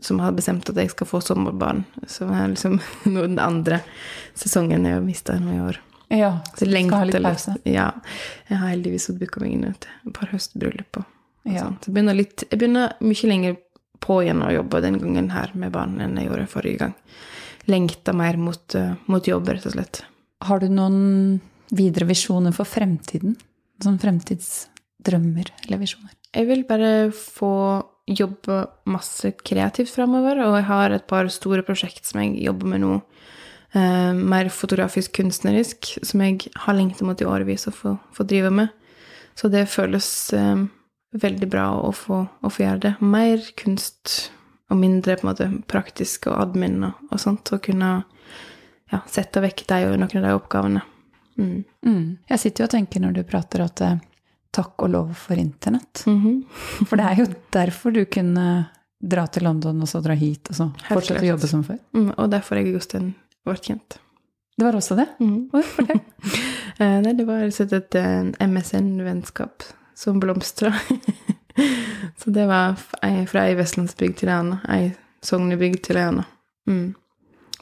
[0.00, 1.84] som har bestemt at jeg skal få sommerbarn.
[2.08, 3.82] Så er liksom den andre
[4.34, 5.80] sesongen jeg har mista nå i år.
[6.12, 7.54] Ja, så du skal ha litt pause?
[7.64, 7.88] Ja.
[8.48, 9.86] Jeg har heldigvis booka meg inn et
[10.16, 11.00] par høstbryllup.
[11.00, 11.06] Og,
[11.46, 11.68] og ja.
[11.80, 13.56] Så jeg begynner, litt, jeg begynner mye lenger
[14.02, 16.96] på igjen å jobbe den gangen her med barn enn jeg gjorde forrige gang.
[17.70, 20.02] Lengta mer mot, uh, mot jobb, rett og slett.
[20.42, 21.38] Har du noen
[21.72, 23.36] videre visjoner for fremtiden?
[23.82, 26.14] Sånn fremtidsdrømmer eller visjoner?
[26.32, 27.54] Jeg vil bare få
[28.08, 32.82] jobbe masse kreativt framover, og jeg har et par store prosjekt som jeg jobber med
[32.82, 32.98] nå.
[33.72, 38.50] Uh, mer fotografisk kunstnerisk, som jeg har lengta mot i årevis å få, få drive
[38.52, 38.74] med.
[39.38, 40.66] Så det føles uh,
[41.12, 42.92] veldig bra å få, å få, gjøre det.
[43.04, 44.30] Mer kunst
[44.72, 47.52] og mindre på en måte praktisk og admin og, og sånt.
[47.52, 47.90] Og kunne
[48.92, 50.84] ja, sette vekk og noen av de oppgavene.
[51.40, 51.64] Mm.
[51.86, 52.06] Mm.
[52.28, 53.98] Jeg sitter jo og tenker når du prater at eh,
[54.52, 56.04] takk og lov for internett.
[56.06, 56.42] Mm -hmm.
[56.88, 58.66] for det er jo derfor du kunne
[59.02, 61.78] dra til London og så dra hit og så fortsette å jobbe som før.
[61.94, 63.98] Mm, og derfor jeg og Jostein ble kjent.
[64.56, 65.06] Det var også det?
[65.20, 65.48] Mm.
[65.52, 66.00] Oi, fortell.
[66.80, 69.62] Eh, nei, det var rett og slett et MSN-vennskap
[69.94, 70.72] som blomstra.
[72.20, 74.60] så det var fra ei vestlandsbygd til ei anna.
[74.72, 74.90] Ei
[75.22, 76.26] sognebygd til ei anna.
[76.70, 76.94] Mm.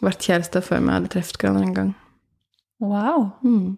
[0.00, 1.92] Vært kjærester før vi hadde truffet hverandre en gang.
[2.80, 3.30] Wow.
[3.44, 3.76] Mm.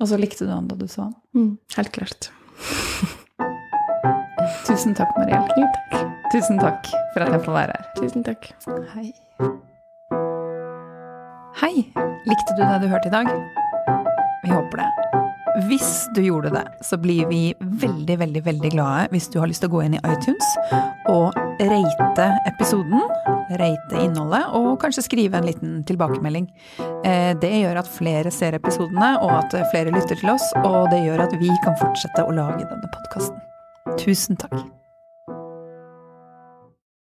[0.00, 1.14] Og så likte du han da du så han?
[1.34, 1.52] Mm.
[1.76, 2.30] Helt klart.
[4.66, 5.48] Tusen takk, Mariell.
[5.58, 6.14] Jo, takk.
[6.34, 7.90] Tusen takk for at jeg får være her.
[7.98, 8.48] Tusen takk.
[8.94, 9.10] Hei.
[11.62, 11.74] Hei.
[12.26, 13.30] Likte du det du hørte i dag?
[14.44, 15.13] Vi håper det.
[15.54, 19.62] Hvis du gjorde det, så blir vi veldig, veldig veldig glade hvis du har lyst
[19.62, 20.48] til å gå inn i iTunes
[21.12, 23.02] og rate episoden,
[23.60, 26.48] rate innholdet, og kanskje skrive en liten tilbakemelding.
[27.06, 31.04] Eh, det gjør at flere ser episodene, og at flere lytter til oss, og det
[31.04, 33.38] gjør at vi kan fortsette å lage denne podkasten.
[34.00, 34.64] Tusen takk.